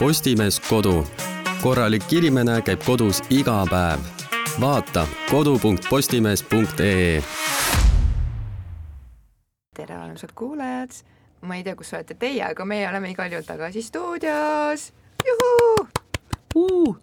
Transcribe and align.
Postimees 0.00 0.60
Kodu. 0.60 1.06
korralik 1.62 2.12
inimene 2.12 2.62
käib 2.64 2.80
kodus 2.86 3.18
iga 3.28 3.66
päev. 3.68 4.00
vaata 4.60 5.02
kodu.postimees.ee. 5.30 7.22
tere, 9.76 9.94
armsad 9.94 10.32
kuulajad. 10.34 10.90
ma 11.42 11.54
ei 11.56 11.64
tea, 11.64 11.76
kus 11.76 11.92
olete 11.92 12.14
teie, 12.14 12.44
aga 12.48 12.64
meie 12.64 12.88
oleme 12.88 13.10
igal 13.10 13.28
juhul 13.28 13.44
tagasi 13.44 13.82
stuudios. 13.82 14.92
juhuu 15.26 15.86
uh! 16.54 16.96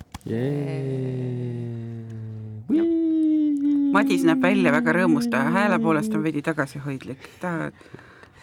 Madis 3.94 4.26
näeb 4.26 4.42
välja 4.42 4.72
väga 4.74 4.98
rõõmus, 4.98 5.30
ta 5.30 5.46
hääle 5.54 5.78
poolest 5.80 6.14
on 6.18 6.24
veidi 6.26 6.42
tagasihoidlik, 6.42 7.30
ta 7.42 7.70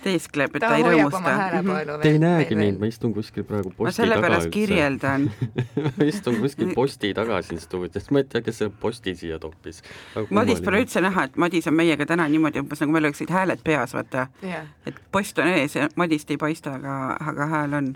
teeskleb, 0.05 0.55
et 0.57 0.63
ta, 0.63 0.69
ta 0.73 0.77
ei 0.79 0.85
rõõmusta. 0.87 1.33
häälepaelu 1.41 1.97
Te 2.03 2.13
ei 2.15 2.19
näegi 2.23 2.59
mind, 2.59 2.79
ma 2.83 2.87
istun 2.93 3.15
kuskil 3.17 3.45
praegu 3.49 3.73
ma 3.73 3.77
posti 3.79 3.97
taga 3.97 3.97
sellepärast 4.03 4.51
kirjeldan. 4.55 5.27
ma 5.99 6.09
istun 6.11 6.37
kuskil 6.45 6.73
posti 6.77 7.13
taga 7.17 7.41
siin 7.43 7.61
stuudios, 7.63 8.11
ma 8.15 8.23
ei 8.23 8.29
tea, 8.29 8.43
kes 8.47 8.59
selle 8.63 8.73
posti 8.81 9.15
siia 9.19 9.39
toppis. 9.43 9.83
Madis 10.31 10.61
pole 10.65 10.85
üldse 10.85 11.01
näha, 11.05 11.25
et 11.31 11.37
Madis 11.41 11.67
on 11.71 11.75
meiega 11.81 12.07
täna 12.07 12.29
niimoodi 12.29 12.61
umbes 12.63 12.81
nagu 12.85 12.93
meil 12.95 13.09
oleksid 13.09 13.31
hääled 13.35 13.65
peas, 13.65 13.95
vaata. 13.97 14.27
jah, 14.43 14.67
et 14.87 15.01
post 15.13 15.39
on 15.39 15.49
ees 15.49 15.77
ja 15.77 15.89
Madist 15.97 16.31
ei 16.31 16.37
paista, 16.37 16.75
aga, 16.79 17.17
aga 17.31 17.47
hääl 17.47 17.75
on. 17.81 17.95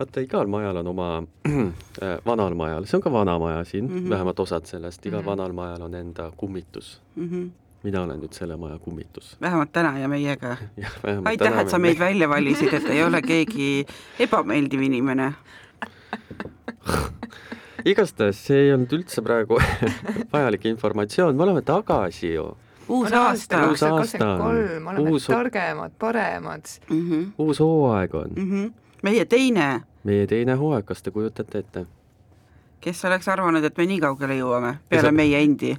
vaata, 0.00 0.20
igal 0.24 0.46
majal 0.48 0.76
on 0.80 0.86
oma 0.94 1.08
äh, 2.02 2.18
vanal 2.26 2.54
majal, 2.56 2.84
see 2.88 2.96
on 2.96 3.02
ka 3.04 3.12
vana 3.12 3.38
maja 3.38 3.64
siin 3.64 3.84
mm, 3.84 3.90
Mhm. 3.94 4.04
-hmm. 4.06 4.10
vähemalt 4.10 4.40
osad 4.40 4.64
sellest, 4.64 5.06
igal 5.06 5.20
Mhm. 5.20 5.28
mm 5.28 5.32
-hmm. 5.32 5.36
vanal 5.36 5.52
majal 5.52 5.82
on 5.82 5.94
enda 5.94 6.32
kummitus. 6.36 7.00
Mm 7.16 7.28
-hmm. 7.30 7.50
Mina 7.82 8.02
olen 8.02 8.20
nüüd 8.20 8.32
selle 8.36 8.56
maja 8.56 8.78
kummitus. 8.78 9.36
vähemalt 9.40 9.72
täna 9.72 9.98
ja 9.98 10.08
meiega. 10.08 10.56
aitäh, 11.30 11.58
et 11.60 11.68
sa 11.70 11.78
meid 11.78 11.98
välja 11.98 12.28
valisid, 12.28 12.72
et 12.74 12.86
ei 12.90 13.02
ole 13.04 13.22
keegi 13.22 13.86
ebameeldiv 14.18 14.82
inimene. 14.82 15.32
igastahes 17.90 18.40
see 18.46 18.58
ei 18.66 18.72
olnud 18.74 18.92
üldse 18.98 19.22
praegu 19.24 19.58
vajalik 20.34 20.64
informatsioon, 20.72 21.36
me 21.36 21.42
oleme 21.46 21.62
tagasi 21.62 22.34
ju. 22.34 22.48
uus 22.88 23.12
aasta 23.12 23.62
Uus 23.70 23.82
aasta 23.86 24.28
on. 24.32 24.38
kolm, 24.40 24.86
oleme 24.92 25.10
Uus- 25.10 25.26
targemad, 25.30 25.92
paremad. 25.98 26.64
mm. 26.90 27.10
-hmm. 27.10 27.24
uus 27.38 27.58
hooaeg 27.60 28.14
on, 28.14 28.30
Mm 28.36 28.50
-hmm. 28.50 28.72
meie 29.02 29.24
teine, 29.24 29.80
meie 30.04 30.26
teine 30.26 30.54
hooaeg, 30.54 30.84
kas 30.84 31.02
te 31.02 31.10
kujutate 31.10 31.58
ette? 31.58 31.86
Kes 32.80 33.04
oleks 33.04 33.28
arvanud, 33.28 33.64
et 33.64 33.76
me 33.78 33.86
nii 33.86 34.00
kaugele 34.00 34.36
jõuame, 34.38 34.74
peale 34.88 35.08
sa- 35.08 35.12
meie 35.12 35.42
endi. 35.44 35.76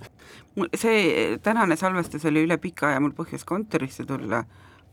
see 0.75 1.37
tänane 1.43 1.75
salvestus 1.79 2.25
oli 2.25 2.43
üle 2.45 2.57
pika 2.57 2.89
aja 2.89 2.99
mul 2.99 3.11
põhjus 3.11 3.45
kontorisse 3.45 4.05
tulla. 4.05 4.43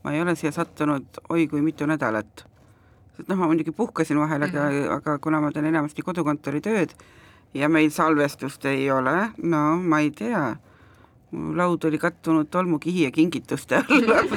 ma 0.04 0.12
ei 0.12 0.20
ole 0.20 0.36
siia 0.36 0.52
sattunud 0.52 1.04
oi 1.28 1.46
kui 1.48 1.60
mitu 1.60 1.86
nädalat. 1.86 2.44
sest 3.16 3.28
noh, 3.28 3.36
ma 3.36 3.46
muidugi 3.46 3.72
puhkasin 3.72 4.18
vahel, 4.18 4.42
aga 4.42 4.60
mm, 4.60 4.70
-hmm. 4.70 4.92
aga 4.96 5.18
kuna 5.18 5.40
ma 5.40 5.52
teen 5.52 5.64
enamasti 5.64 6.02
kodukontori 6.02 6.60
tööd 6.60 6.94
ja 7.54 7.68
meil 7.68 7.90
salvestust 7.90 8.64
ei 8.64 8.90
ole, 8.90 9.30
no 9.42 9.76
ma 9.76 10.00
ei 10.00 10.10
tea, 10.10 10.56
mu 11.30 11.56
laud 11.56 11.84
oli 11.84 11.98
kattunud 11.98 12.48
tolmukihi 12.50 13.02
ja 13.02 13.10
kingituste 13.10 13.76
alla. 13.76 14.22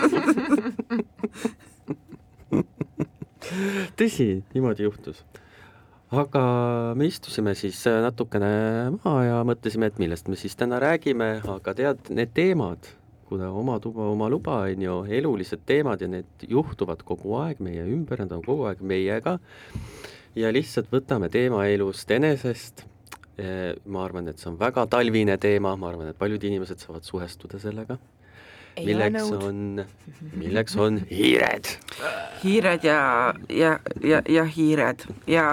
tõsi, 4.00 4.44
niimoodi 4.54 4.84
juhtus. 4.84 5.24
Aga 6.12 6.42
me 7.00 7.08
istusime 7.08 7.54
siis 7.56 7.80
äh, 7.88 8.02
natukene 8.04 8.52
maha 8.98 9.24
ja 9.24 9.38
mõtlesime, 9.48 9.88
et 9.88 10.00
millest 10.02 10.28
me 10.32 10.38
siis 10.40 10.58
täna 10.60 10.82
räägime, 10.84 11.38
aga 11.54 11.74
tead, 11.78 12.12
need 12.12 12.34
teemad, 12.36 12.90
kuna 13.30 13.52
oma 13.56 13.78
tuba, 13.80 14.10
oma 14.12 14.28
luba 14.32 14.60
on 14.68 14.84
ju 14.84 14.98
elulised 15.20 15.64
teemad 15.68 16.04
ja 16.04 16.10
need 16.12 16.48
juhtuvad 16.52 17.06
kogu 17.08 17.38
aeg 17.40 17.64
meie 17.64 17.86
ümber, 17.88 18.26
nad 18.26 18.36
on 18.36 18.44
kogu 18.44 18.68
aeg 18.68 18.84
meiega. 18.84 19.38
Ja 20.36 20.52
lihtsalt 20.52 20.92
võtame 20.92 21.28
teema 21.32 21.66
elust 21.68 22.12
enesest. 22.12 22.86
ma 23.86 24.04
arvan, 24.04 24.28
et 24.28 24.38
see 24.38 24.52
on 24.52 24.58
väga 24.60 24.84
talvine 24.92 25.34
teema, 25.42 25.72
ma 25.80 25.88
arvan, 25.90 26.12
et 26.12 26.18
paljud 26.20 26.44
inimesed 26.46 26.84
saavad 26.84 27.08
suhestuda 27.08 27.58
sellega, 27.60 27.96
milleks 28.78 29.32
on, 29.36 29.84
milleks 30.38 30.78
on 30.80 31.02
hiired 31.10 31.68
hiired 32.44 32.88
ja, 32.88 33.02
ja, 33.50 33.76
ja, 34.04 34.22
ja 34.30 34.46
hiired 34.48 35.06
ja 35.28 35.46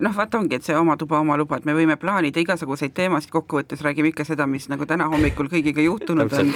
noh, 0.00 0.16
vaata 0.16 0.40
ongi, 0.40 0.58
et 0.58 0.66
see 0.66 0.76
oma 0.76 0.96
tuba, 1.00 1.20
oma 1.20 1.36
luba, 1.40 1.58
et 1.60 1.68
me 1.68 1.74
võime 1.76 1.96
plaanida 2.00 2.40
igasuguseid 2.42 2.94
teemasid, 2.96 3.30
kokkuvõttes 3.32 3.82
räägime 3.84 4.12
ikka 4.12 4.26
seda, 4.28 4.46
mis 4.50 4.68
nagu 4.72 4.86
täna 4.88 5.08
hommikul 5.12 5.50
kõigiga 5.52 5.84
juhtunud 5.84 6.32
on. 6.40 6.52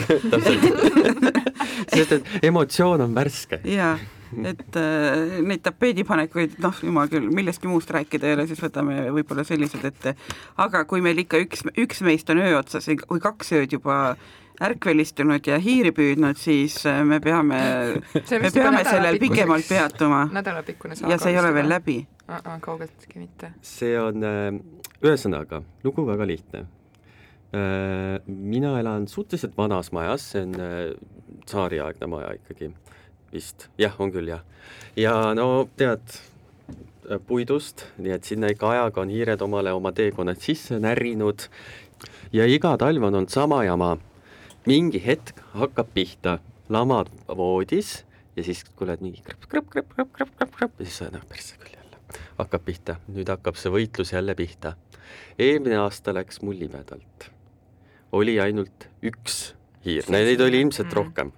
sest 1.95 2.19
et 2.19 2.31
emotsioon 2.49 3.05
on 3.05 3.17
värske. 3.17 3.61
jaa, 3.69 3.97
et 4.49 4.79
äh, 4.81 5.41
neid 5.47 5.65
tapeedipanekuid, 5.67 6.57
noh, 6.65 6.81
jumal 6.87 7.11
küll, 7.13 7.29
millestki 7.35 7.71
muust 7.71 7.93
rääkida 7.95 8.31
ei 8.31 8.39
ole, 8.39 8.49
siis 8.51 8.63
võtame 8.63 9.11
võib-olla 9.15 9.45
sellised 9.47 9.85
ette. 9.85 10.17
aga 10.65 10.85
kui 10.89 11.05
meil 11.05 11.21
ikka 11.25 11.41
üks, 11.45 11.67
üks 11.77 12.03
meist 12.07 12.31
on 12.33 12.43
öö 12.45 12.57
otsas 12.61 12.89
või- 12.89 13.23
kaks 13.25 13.53
ööd 13.59 13.77
juba 13.77 14.17
ärkvelistunud 14.63 15.47
ja 15.47 15.59
hiiri 15.59 15.91
püüdnud, 15.95 16.39
siis 16.39 16.77
äh, 16.87 17.03
me 17.07 17.19
peame, 17.21 17.59
me 18.45 18.51
peame 18.55 18.85
sellel 18.87 19.19
pikemalt 19.23 19.67
peatuma 19.69 20.25
nädalapikkune 20.33 20.99
saaga. 20.99 21.13
ja 21.15 21.19
see 21.19 21.35
ei 21.35 21.41
ole 21.41 21.55
veel. 21.55 21.69
läbi. 21.69 21.99
kaugeltki 22.61 23.19
mitte. 23.19 23.53
see 23.63 23.99
on, 24.01 24.23
ühesõnaga, 25.03 25.63
lugu 25.85 26.07
väga 26.07 26.27
lihtne. 26.27 26.67
mina 28.27 28.79
elan 28.81 29.09
suhteliselt 29.09 29.57
vanas 29.57 29.93
majas, 29.95 30.31
see 30.33 30.43
on 30.43 30.55
äh, 30.59 30.95
tsaariaegne 31.47 32.07
maja 32.11 32.33
ikkagi 32.39 32.73
vist, 33.35 33.69
jah, 33.79 33.95
on 33.99 34.13
küll 34.15 34.31
jah. 34.31 34.43
ja 34.99 35.35
no 35.35 35.67
tead, 35.77 36.19
puidust, 37.29 37.85
nii 38.01 38.15
et 38.15 38.25
sinna 38.25 38.49
ikka 38.53 38.71
ajaga 38.73 39.03
on 39.03 39.13
hiired 39.13 39.43
omale 39.45 39.75
oma 39.77 39.93
teekonnad 39.93 40.41
sisse 40.41 40.79
närinud 40.81 41.49
ja 42.33 42.47
iga 42.49 42.77
talv 42.81 43.03
on 43.03 43.21
olnud 43.21 43.33
sama 43.33 43.65
jama. 43.67 43.97
Mingi 44.69 45.01
hetk 45.05 45.41
hakkab 45.53 45.91
pihta, 45.95 46.39
lamad 46.73 47.11
voodis 47.29 47.99
ja 48.37 48.45
siis 48.47 48.65
kuuled 48.77 49.03
mingi 49.05 49.21
krõpp-krõpp-krõpp-krõpp-krõpp-krõpp 49.27 50.81
ja 50.81 50.87
siis 50.89 51.01
sa 51.03 51.11
noh, 51.13 51.25
persse 51.29 51.59
küll 51.61 51.75
jälle, 51.77 52.01
hakkab 52.39 52.65
pihta, 52.65 52.97
nüüd 53.13 53.29
hakkab 53.29 53.59
see 53.61 53.73
võitlus 53.75 54.15
jälle 54.15 54.35
pihta. 54.39 54.75
eelmine 55.39 55.77
aasta 55.83 56.15
läks 56.17 56.41
mul 56.43 56.57
libedalt. 56.59 57.31
oli 58.13 58.39
ainult 58.41 58.89
üks 59.03 59.55
hiir, 59.85 60.09
neid 60.09 60.41
oli 60.41 60.63
ilmselt 60.65 60.93
rohkem, 60.97 61.33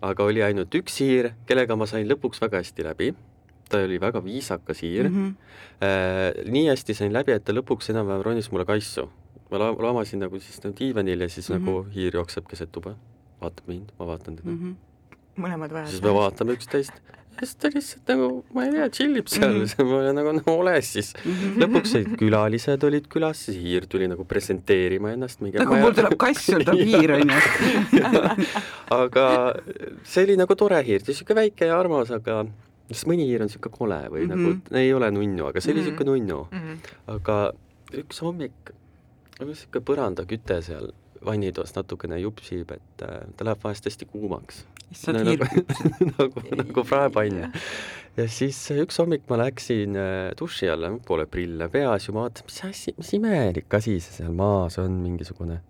aga 0.00 0.24
oli 0.24 0.42
ainult 0.42 0.74
üks 0.74 1.00
hiir, 1.02 1.32
kellega 1.46 1.76
ma 1.76 1.86
sain 1.86 2.08
lõpuks 2.08 2.40
väga 2.40 2.62
hästi 2.62 2.88
läbi. 2.88 3.14
ta 3.68 3.82
oli 3.84 4.00
väga 4.00 4.24
viisakas 4.24 4.80
hiir 4.80 5.10
mm. 5.10 5.16
-hmm. 5.36 6.50
nii 6.50 6.68
hästi 6.70 6.94
sain 6.94 7.12
läbi, 7.12 7.32
et 7.32 7.44
ta 7.44 7.52
lõpuks 7.52 7.90
enam-vähem 7.92 8.22
ronis 8.24 8.50
mulle 8.50 8.64
kaisu. 8.64 9.10
Ma 9.50 9.58
la- 9.58 9.76
lamasin 9.88 10.18
nagu 10.24 10.40
siis 10.40 10.58
nagu 10.64 10.74
diivanil 10.78 11.20
ja 11.20 11.28
siis 11.28 11.48
mm 11.50 11.56
-hmm. 11.56 11.60
nagu 11.60 11.86
hiir 11.94 12.14
jookseb 12.14 12.46
keset 12.48 12.72
tuba, 12.72 12.94
vaatab 13.42 13.64
mind, 13.68 13.92
ma 13.98 14.06
vaatan 14.06 14.36
teda 14.36 14.48
mm. 14.50 14.54
Mhm. 14.56 14.72
-hmm. 14.72 15.42
mõlemad 15.44 15.70
siis 15.86 16.02
me 16.02 16.08
vajavad. 16.08 16.22
vaatame 16.22 16.52
üksteist 16.52 16.92
ja 17.40 17.46
siis 17.46 17.54
ta 17.56 17.68
lihtsalt 17.74 18.08
nagu, 18.08 18.44
ma 18.54 18.64
ei 18.64 18.70
tea, 18.72 18.88
tšillib 18.90 19.26
seal 19.30 19.52
mm, 19.54 19.64
-hmm. 19.64 19.84
ma 19.84 19.96
olen 19.98 20.14
nagu 20.14 20.32
no 20.32 20.42
ole 20.58 20.82
siis. 20.82 21.12
lõpuks 21.62 21.94
olid 21.96 22.16
külalised 22.18 22.82
olid 22.84 23.06
külas, 23.08 23.44
siis 23.46 23.56
hiir 23.62 23.86
tuli 23.86 24.08
nagu 24.08 24.24
presenteerima 24.24 25.12
ennast. 25.12 25.40
nagu 25.40 25.74
mul 25.76 25.92
tuleb 25.94 26.16
kass, 26.18 26.46
sul 26.46 26.64
tuleb 26.64 26.86
hiir, 26.90 27.10
onju. 27.12 27.38
aga 29.02 29.26
see 30.04 30.24
oli 30.24 30.36
nagu 30.40 30.54
tore 30.58 30.82
hiir, 30.86 31.00
ta 31.02 31.10
oli 31.12 31.18
siuke 31.20 31.34
väike 31.38 31.68
ja 31.70 31.78
armas, 31.80 32.10
aga 32.14 32.44
sest 32.90 33.06
mõni 33.10 33.26
hiir 33.28 33.42
on 33.44 33.48
siuke 33.52 33.70
kole 33.70 34.00
või 34.08 34.24
mm 34.26 34.32
Mhm. 34.32 34.44
-hmm. 34.46 34.60
nagu 34.72 34.78
ei 34.82 34.92
ole 34.94 35.10
nunnu, 35.10 35.46
aga 35.46 35.60
see 35.60 35.72
oli 35.72 35.80
Mhm. 35.82 35.88
siuke 35.90 36.04
nunnu. 36.04 36.46
Mhm. 36.52 36.74
aga 37.06 37.52
üks 37.92 38.20
hommik, 38.22 38.52
siuke 39.38 39.82
põrandaküte 39.84 40.58
seal 40.66 40.90
vannitoas 41.24 41.74
natukene 41.74 42.18
jupsib, 42.22 42.72
et 42.74 43.04
äh, 43.06 43.22
ta 43.36 43.46
läheb 43.46 43.62
vahest 43.62 43.86
hästi 43.88 44.08
kuumaks. 44.10 44.64
issand 44.92 45.26
hiir. 45.26 45.42
nagu, 46.18 46.44
nagu 46.62 46.84
praepann. 46.86 47.48
ja 48.16 48.28
siis 48.30 48.60
üks 48.74 49.00
hommik 49.02 49.26
ma 49.30 49.40
läksin 49.42 49.98
äh, 49.98 50.30
duši 50.38 50.70
alla, 50.72 50.92
pole 51.06 51.26
prille 51.30 51.68
peas 51.72 52.08
ja 52.08 52.14
ma 52.14 52.26
vaatan, 52.26 52.46
mis 52.48 52.60
asi, 52.68 52.94
mis 52.98 53.14
imelik 53.18 53.78
asi 53.80 53.98
see 54.00 54.20
seal 54.20 54.36
maas 54.36 54.78
on, 54.82 55.00
mingisugune 55.04 55.60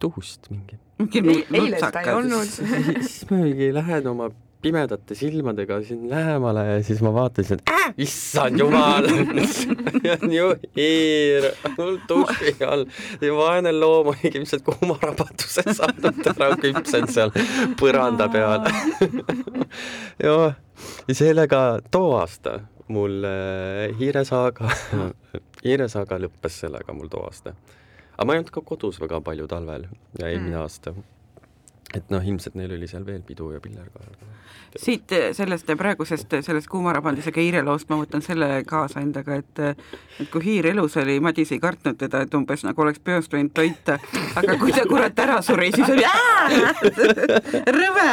tuhust 0.00 0.50
mingi. 0.50 0.78
ei 1.00 2.12
olnud. 2.14 2.48
siis 2.48 3.24
ma 3.30 3.42
mingi 3.42 3.72
lähen 3.74 4.12
oma 4.12 4.30
pimedate 4.66 5.14
silmadega 5.14 5.78
siin 5.86 6.08
lähemale 6.10 6.64
ja 6.66 6.76
siis 6.82 6.98
ma 7.06 7.12
vaatasin, 7.14 7.60
et 7.62 7.70
äh, 7.70 7.88
issand 8.02 8.58
jumal, 8.58 9.06
ju 10.38 10.48
hiir 10.76 11.46
mul 11.76 12.00
duši 12.10 12.56
all. 12.66 12.82
see 13.22 13.30
vaene 13.36 13.70
loom 13.76 14.10
oligi 14.12 14.34
ilmselt 14.40 14.66
kuumarabaduse 14.66 15.62
saanud 15.78 16.22
ära 16.34 16.50
küpsenud 16.62 17.14
seal 17.14 17.34
põranda 17.80 18.26
peal. 18.32 18.66
jah, 20.22 20.56
ja 21.06 21.14
sellega 21.22 21.62
too 21.94 22.10
aasta 22.18 22.58
mul 22.92 23.24
äh, 23.26 23.94
hiiresaaga, 23.98 24.70
hiiresaaga 25.66 26.20
lõppes 26.26 26.60
sellega 26.66 26.94
mul 26.94 27.08
too 27.12 27.22
aasta. 27.26 27.54
aga 28.16 28.26
ma 28.26 28.34
ei 28.36 28.42
olnud 28.42 28.52
ka 28.54 28.62
kodus 28.66 28.98
väga 29.02 29.20
palju 29.26 29.46
talvel 29.50 29.86
ja 30.18 30.28
eelmine 30.30 30.56
Mm. 30.56 30.62
aasta. 30.64 30.94
Et 31.96 32.10
noh, 32.12 32.24
ilmselt 32.24 32.56
neil 32.58 32.72
oli 32.76 32.88
seal 32.90 33.06
veel 33.06 33.22
pidu 33.26 33.50
ja 33.54 33.60
piller 33.62 33.88
ka. 33.92 34.04
siit 34.76 35.12
sellest 35.36 35.70
praegusest 35.78 36.36
sellest 36.44 36.68
kuumarabandisega 36.72 37.40
hiireloost 37.40 37.90
ma 37.90 37.98
võtan 38.02 38.24
selle 38.24 38.48
kaasa 38.68 39.00
endaga, 39.04 39.38
et 39.40 39.62
et 40.20 40.30
kui 40.32 40.44
hiir 40.44 40.70
elus 40.72 40.96
oli, 41.00 41.18
Madis 41.20 41.52
ei 41.56 41.60
kartnud 41.62 41.98
teda, 42.00 42.22
et 42.26 42.34
umbes 42.36 42.64
nagu 42.66 42.84
oleks 42.84 43.00
peost 43.04 43.32
võinud 43.32 43.54
toita, 43.56 43.98
aga 44.36 44.56
kui 44.60 44.74
ta 44.76 44.86
kurat 44.88 45.24
ära 45.26 45.40
suri, 45.44 45.72
siis 45.74 45.90
oli 45.92 46.04
rõve! 47.78 48.08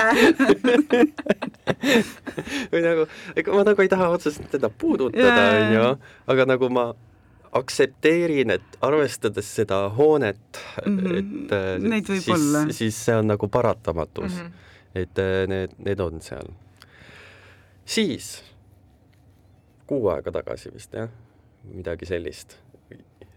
Või 2.73 2.83
nagu, 2.83 3.07
ega 3.35 3.55
ma 3.55 3.65
nagu 3.67 3.83
ei 3.83 3.91
taha 3.91 4.11
otseselt 4.15 4.51
teda 4.53 4.69
puudutada, 4.69 5.49
onju, 5.63 5.89
aga 6.33 6.47
nagu 6.53 6.69
ma 6.73 6.91
aktsepteerin, 7.53 8.51
et 8.55 8.77
arvestades 8.81 9.55
seda 9.55 9.89
hoonet 9.97 10.59
mm, 10.85 10.99
-hmm. 10.99 11.17
et 11.17 11.51
äh, 11.51 12.05
siis, 12.07 12.29
olla. 12.29 12.65
siis 12.71 13.05
see 13.05 13.15
on 13.15 13.27
nagu 13.27 13.47
paratamatus 13.47 14.31
mm, 14.31 14.47
-hmm. 14.47 14.51
et 14.95 15.19
äh, 15.19 15.47
need, 15.47 15.71
need 15.77 15.99
on 15.99 16.21
seal. 16.21 16.47
siis 17.85 18.43
kuu 19.87 20.07
aega 20.09 20.31
tagasi 20.31 20.73
vist 20.73 20.93
jah, 20.93 21.09
midagi 21.63 22.05
sellist, 22.05 22.57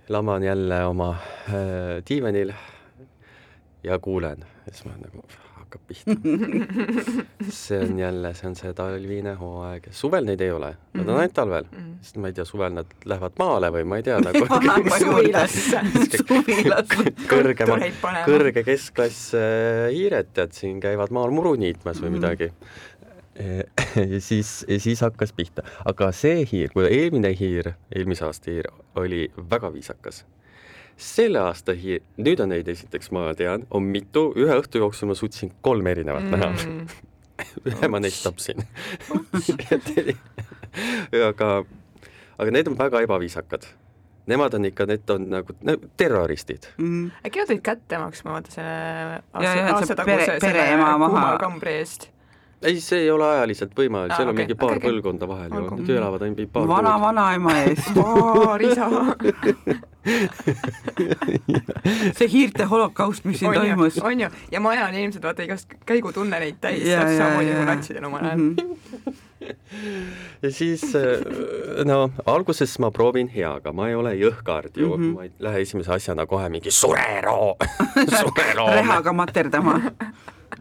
laman 0.08 0.42
jälle 0.42 0.84
oma 0.84 1.10
äh, 1.10 2.02
diivanil 2.08 2.52
ja 3.84 3.98
kuulen 3.98 4.38
ja 4.66 4.72
siis 4.72 4.84
ma 4.84 4.92
nagu 4.92 5.45
hakkab 5.66 5.82
pihta. 5.90 6.14
see 7.58 7.78
on 7.82 7.98
jälle, 7.98 8.32
see 8.38 8.48
on 8.48 8.56
see 8.58 8.72
talvine 8.76 9.34
hooaeg, 9.40 9.88
suvel 9.94 10.26
neid 10.28 10.42
ei 10.44 10.52
ole, 10.54 10.72
nad 10.94 11.02
on 11.02 11.10
mhm. 11.10 11.20
ainult 11.20 11.36
talvel 11.36 11.66
mm, 11.66 11.78
-hmm. 11.78 11.96
sest 12.06 12.20
ma 12.22 12.30
ei 12.30 12.36
tea, 12.36 12.46
suvel 12.48 12.74
nad 12.78 12.96
lähevad 13.04 13.38
maale 13.42 13.70
või 13.74 13.84
ma 13.84 14.00
ei 14.00 14.06
tea 14.06 14.18
nagu 14.22 14.44
suvilasse 15.02 15.82
kõrgema, 17.32 17.80
kõrge 18.26 18.64
keskklass 18.66 19.32
hiired, 19.92 20.32
tead, 20.36 20.54
siin 20.56 20.80
käivad 20.80 21.14
maal 21.14 21.34
muru 21.34 21.56
niitmas 21.60 22.00
või 22.00 22.10
mm 22.10 22.14
-hmm. 22.14 22.20
midagi 22.20 22.52
ja 23.36 24.20
siis, 24.20 24.64
siis 24.78 25.00
hakkas 25.04 25.32
pihta, 25.36 25.62
aga 25.84 26.08
see 26.12 26.46
hiir, 26.52 26.72
kui 26.72 26.86
eelmine 26.88 27.34
hiir, 27.36 27.74
eelmise 27.92 28.24
aasta 28.24 28.50
hiir 28.50 28.70
oli 28.96 29.26
väga 29.50 29.72
viisakas 29.74 30.24
selle 30.96 31.40
aasta 31.44 31.72
hi-, 31.76 32.02
nüüd 32.22 32.40
on 32.43 32.48
neid 32.54 32.69
esiteks, 32.72 33.10
ma 33.14 33.20
tean, 33.38 33.60
on 33.70 33.82
mitu, 33.93 34.22
ühe 34.38 34.54
õhtu 34.60 34.76
jooksul 34.82 35.06
ma 35.10 35.14
suutsin 35.19 35.48
kolm 35.64 35.87
erinevat 35.93 36.25
mm. 36.25 36.31
näha. 36.37 36.50
Ühe 37.69 37.87
ma 37.93 37.98
neist 38.00 38.22
tapsin. 38.25 38.58
Aga, 41.26 41.48
aga 42.37 42.50
need 42.52 42.69
on 42.69 42.76
väga 42.76 43.00
ebaviisakad. 43.04 43.62
Nemad 44.28 44.54
on 44.58 44.64
ikka, 44.69 44.84
need 44.88 45.10
on 45.12 45.22
nagu 45.32 45.50
ne, 45.64 45.72
terroristid. 46.00 46.62
Mm.. 46.81 47.06
äkki 47.25 47.38
nad 47.40 47.50
olid 47.52 47.64
kätte 47.64 47.94
maksma, 48.00 48.28
vaata 48.34 48.50
selle 48.52 48.76
aasta, 49.32 49.62
aasta 49.76 49.94
taguse 50.00 50.32
selle 50.42 50.64
kuuma 50.81 51.38
kambri 51.40 51.72
eest 51.78 52.02
ei, 52.66 52.80
see 52.80 53.00
ei 53.04 53.10
ole 53.10 53.26
ajaliselt 53.28 53.74
võimalik 53.78 54.14
seal 54.14 54.28
okay. 54.28 54.32
on 54.34 54.40
mingi 54.40 54.56
paar 54.58 54.76
okay, 54.76 54.84
põlvkonda 54.88 55.28
vahel 55.30 55.50
ju, 55.54 55.64
nad 55.70 55.92
elavad 55.96 56.26
ainult 56.26 56.52
paar 56.52 56.70
vana 56.70 56.94
vanaema 57.02 57.58
eest 57.64 57.92
paar 58.00 58.66
isa. 58.66 58.88
See 62.16 62.28
hiirte 62.30 62.64
holokaust, 62.70 63.24
mis 63.26 63.40
siin 63.40 63.50
on 63.50 63.56
toimus. 63.58 63.98
on 63.98 64.20
ju, 64.20 64.28
ja 64.52 64.60
maja 64.62 64.86
on 64.86 64.94
ilmselt 64.94 65.24
vaata 65.26 65.42
igast 65.42 65.72
käigutunneneid 65.86 66.60
täis, 66.62 66.84
samamoodi 66.86 67.54
kui 67.56 67.64
natsidel 67.66 68.04
omal 68.06 68.24
ajal. 68.28 68.38
-hmm. 68.38 69.16
ja 70.42 70.50
siis 70.50 70.94
äh, 70.94 71.84
no 71.84 72.10
alguses 72.26 72.78
ma 72.78 72.90
proovin 72.90 73.28
heaga, 73.28 73.72
ma 73.72 73.88
ei 73.88 73.94
ole 73.94 74.14
jõhkard 74.14 74.76
ju. 74.76 74.96
Mm, 74.96 75.02
-hmm. 75.02 75.14
ma 75.14 75.22
ei 75.24 75.30
lähe 75.38 75.60
esimese 75.60 75.92
asjana 75.92 76.26
kohe 76.26 76.48
mingi 76.48 76.70
sureroo 76.70 77.56
sureroo 78.20 78.70
rehaga 78.70 79.12
materdama 79.12 79.80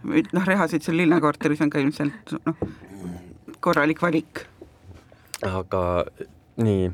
noh, 0.06 0.46
rehasid 0.46 0.86
seal 0.86 1.00
linnakorteris 1.02 1.64
on 1.66 1.72
ka 1.74 1.82
ilmselt 1.82 2.36
noh, 2.46 2.62
korralik 3.64 4.02
valik. 4.04 4.46
aga 5.46 5.82
nii, 6.62 6.92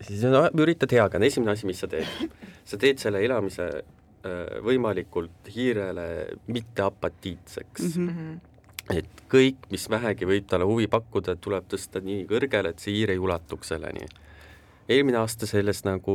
siis 0.00 0.24
no, 0.32 0.46
üritad 0.62 0.92
heaga, 0.96 1.20
esimene 1.22 1.54
asi, 1.54 1.68
mis 1.68 1.82
sa 1.82 1.90
teed. 1.90 2.34
sa 2.66 2.78
teed 2.80 3.00
selle 3.02 3.22
elamise 3.24 3.68
äh, 3.70 4.58
võimalikult 4.64 5.50
hiirele 5.54 6.08
mitte 6.50 6.86
apatiitseks 6.88 7.96
mm. 7.96 8.12
-hmm 8.12 8.36
et 8.86 9.22
kõik, 9.26 9.64
mis 9.70 9.88
vähegi 9.90 10.26
võib 10.30 10.44
talle 10.46 10.66
huvi 10.68 10.84
pakkuda, 10.86 11.34
tuleb 11.42 11.64
tõsta 11.66 11.98
nii 12.04 12.20
kõrgele, 12.30 12.70
et 12.70 12.78
see 12.78 12.92
hiir 12.94 13.10
ei 13.10 13.18
ulatuks 13.18 13.72
selleni. 13.72 14.06
eelmine 14.88 15.18
aasta 15.18 15.46
sellest 15.46 15.84
nagu 15.88 16.14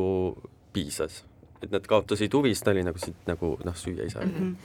piisas, 0.73 1.25
et 1.61 1.71
nad 1.71 1.83
kaotasid 1.83 2.33
huvi, 2.33 2.53
siis 2.53 2.63
ta 2.63 2.71
oli 2.71 2.85
nagu 2.87 2.97
siit 2.97 3.27
nagu 3.27 3.57
noh, 3.65 3.75
süüa 3.75 4.07
ei 4.07 4.09
saa 4.09 4.23
mm. 4.23 4.31
-hmm 4.37 4.55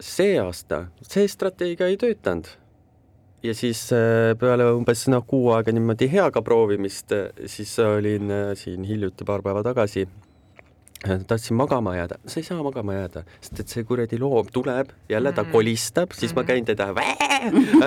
see 0.00 0.34
aasta 0.40 0.86
see 1.04 1.28
strateegia 1.28 1.88
ei 1.92 1.96
töötanud. 2.00 2.48
ja 3.42 3.54
siis 3.54 3.84
äh, 3.92 4.32
peale 4.38 4.70
umbes 4.72 5.06
noh, 5.12 5.24
kuu 5.26 5.50
aega 5.56 5.72
niimoodi 5.74 6.08
heaga 6.12 6.42
proovimist, 6.42 7.12
siis 7.46 7.78
olin 7.82 8.32
siin 8.56 8.84
hiljuti 8.88 9.26
paar 9.28 9.42
päeva 9.42 9.64
tagasi 9.66 10.06
tahtsin 11.26 11.56
magama 11.56 11.96
jääda, 11.96 12.14
sa 12.26 12.40
ei 12.40 12.44
saa 12.46 12.62
magama 12.62 12.94
jääda, 12.94 13.24
sest 13.40 13.60
et 13.60 13.72
see 13.74 13.84
kuradi 13.86 14.18
loom 14.20 14.46
tuleb, 14.52 14.92
jälle 15.10 15.32
ta 15.32 15.42
mm. 15.42 15.50
kolistab, 15.50 16.14
siis 16.14 16.32
mm. 16.32 16.38
ma 16.38 16.44
käin 16.46 16.64
teda 16.64 16.88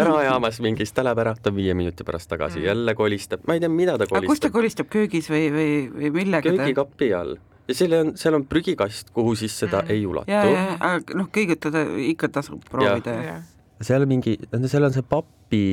ära 0.01 0.17
ajamas 0.17 0.59
mingis, 0.63 0.91
ta 0.93 1.05
läheb 1.05 1.23
ära, 1.23 1.35
ta 1.41 1.53
viie 1.55 1.73
minuti 1.77 2.03
pärast 2.03 2.29
tagasi 2.31 2.59
mm., 2.59 2.65
jälle 2.65 2.95
kolistab, 2.95 3.45
ma 3.47 3.55
ei 3.55 3.63
tea, 3.63 3.71
mida 3.71 3.97
ta 3.97 4.07
kolistab. 4.09 4.31
kus 4.33 4.43
ta 4.43 4.51
kolistab, 4.51 4.91
köögis 4.91 5.29
või, 5.31 5.47
või, 5.53 5.69
või 5.95 6.11
millega 6.19 6.51
köögikapi 6.51 7.13
all 7.15 7.37
ja 7.67 7.75
selle 7.75 7.99
on, 8.03 8.13
seal 8.19 8.37
on 8.37 8.45
prügikast, 8.49 9.11
kuhu 9.15 9.35
siis 9.39 9.55
seda 9.59 9.81
mm. 9.81 9.93
ei 9.95 10.05
ulatu. 10.05 10.31
ja, 10.31 10.43
ja, 10.49 10.65
aga 10.93 11.17
noh, 11.17 11.29
kõigutada 11.33 11.85
ikka 12.11 12.29
tasub 12.39 12.63
proovida. 12.69 13.39
seal 13.83 14.05
mingi, 14.09 14.37
seal 14.69 14.87
on 14.87 14.93
see 14.95 15.05
papi, 15.09 15.63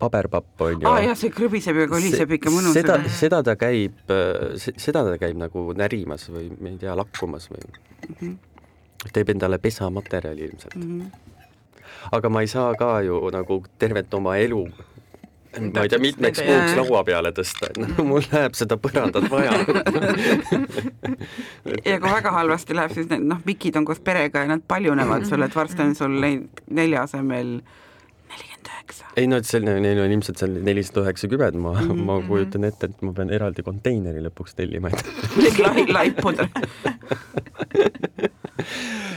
paberpapp 0.00 0.66
on 0.66 0.76
ju. 0.76 0.90
aa 0.90 1.00
jah, 1.08 1.16
see 1.18 1.32
krõbiseb 1.34 1.80
ja 1.82 1.88
koliseb 1.90 2.36
ikka 2.36 2.52
mõnus. 2.52 2.76
seda, 2.76 3.00
seda 3.16 3.42
ta 3.46 3.56
käib, 3.60 3.98
seda 4.58 5.04
ta 5.08 5.16
käib 5.22 5.40
nagu 5.40 5.70
närimas 5.76 6.28
või 6.32 6.50
ma 6.58 6.74
ei 6.74 6.78
tea, 6.82 6.94
lakkumas 6.98 7.50
või 7.52 7.64
mm. 7.64 8.14
-hmm. 8.20 8.38
teeb 9.16 9.34
endale 9.36 9.58
pesamaterjali 9.58 10.48
ilmselt 10.50 10.76
mm. 10.76 11.00
-hmm. 11.00 12.14
aga 12.18 12.32
ma 12.32 12.44
ei 12.44 12.52
saa 12.52 12.74
ka 12.76 13.00
ju 13.06 13.22
nagu 13.32 13.62
tervet 13.78 14.14
oma 14.14 14.36
elu 14.36 14.66
ma 15.58 15.84
ei 15.84 15.90
tea, 15.90 15.98
mitmeks 16.02 16.42
kuuks 16.46 16.76
laua 16.78 17.02
peale 17.06 17.32
tõsta, 17.34 17.70
et 17.70 17.80
noh, 17.82 18.04
mul 18.06 18.24
läheb 18.30 18.56
seda 18.58 18.78
põrandat 18.80 19.28
vaja. 19.32 19.58
Ja 21.84 21.98
kui 22.00 22.08
väga 22.08 22.30
halvasti 22.32 22.74
läheb, 22.76 22.94
siis 22.96 23.08
need 23.10 23.26
noh, 23.28 23.40
vikid 23.44 23.76
on 23.76 23.84
koos 23.88 24.00
perega 24.04 24.44
ja 24.44 24.48
nad 24.48 24.62
paljunevad 24.68 25.26
sul, 25.28 25.42
et 25.44 25.54
varsti 25.56 25.82
on 25.84 25.94
sul 25.98 26.14
neid 26.22 26.62
nelja 26.72 27.02
asemel 27.04 27.58
nelikümmend 28.30 28.70
üheksa. 28.90 29.04
ei 29.16 29.26
no, 29.30 29.36
et 29.40 29.48
seal 29.48 29.66
neil 29.66 30.00
on 30.02 30.14
ilmselt 30.14 30.40
seal 30.40 30.56
nelisada 30.66 31.04
üheksakümmend, 31.04 31.58
ma 31.60 31.72
mm, 31.74 31.90
-hmm. 31.90 32.04
ma 32.08 32.20
kujutan 32.26 32.64
ette, 32.64 32.90
et 32.90 33.02
ma 33.02 33.12
pean 33.12 33.30
eraldi 33.30 33.62
konteineri 33.62 34.22
lõpuks 34.24 34.56
tellima, 34.56 34.88
et 34.88 35.58
lai, 35.58 35.86
laipudel. 35.88 36.48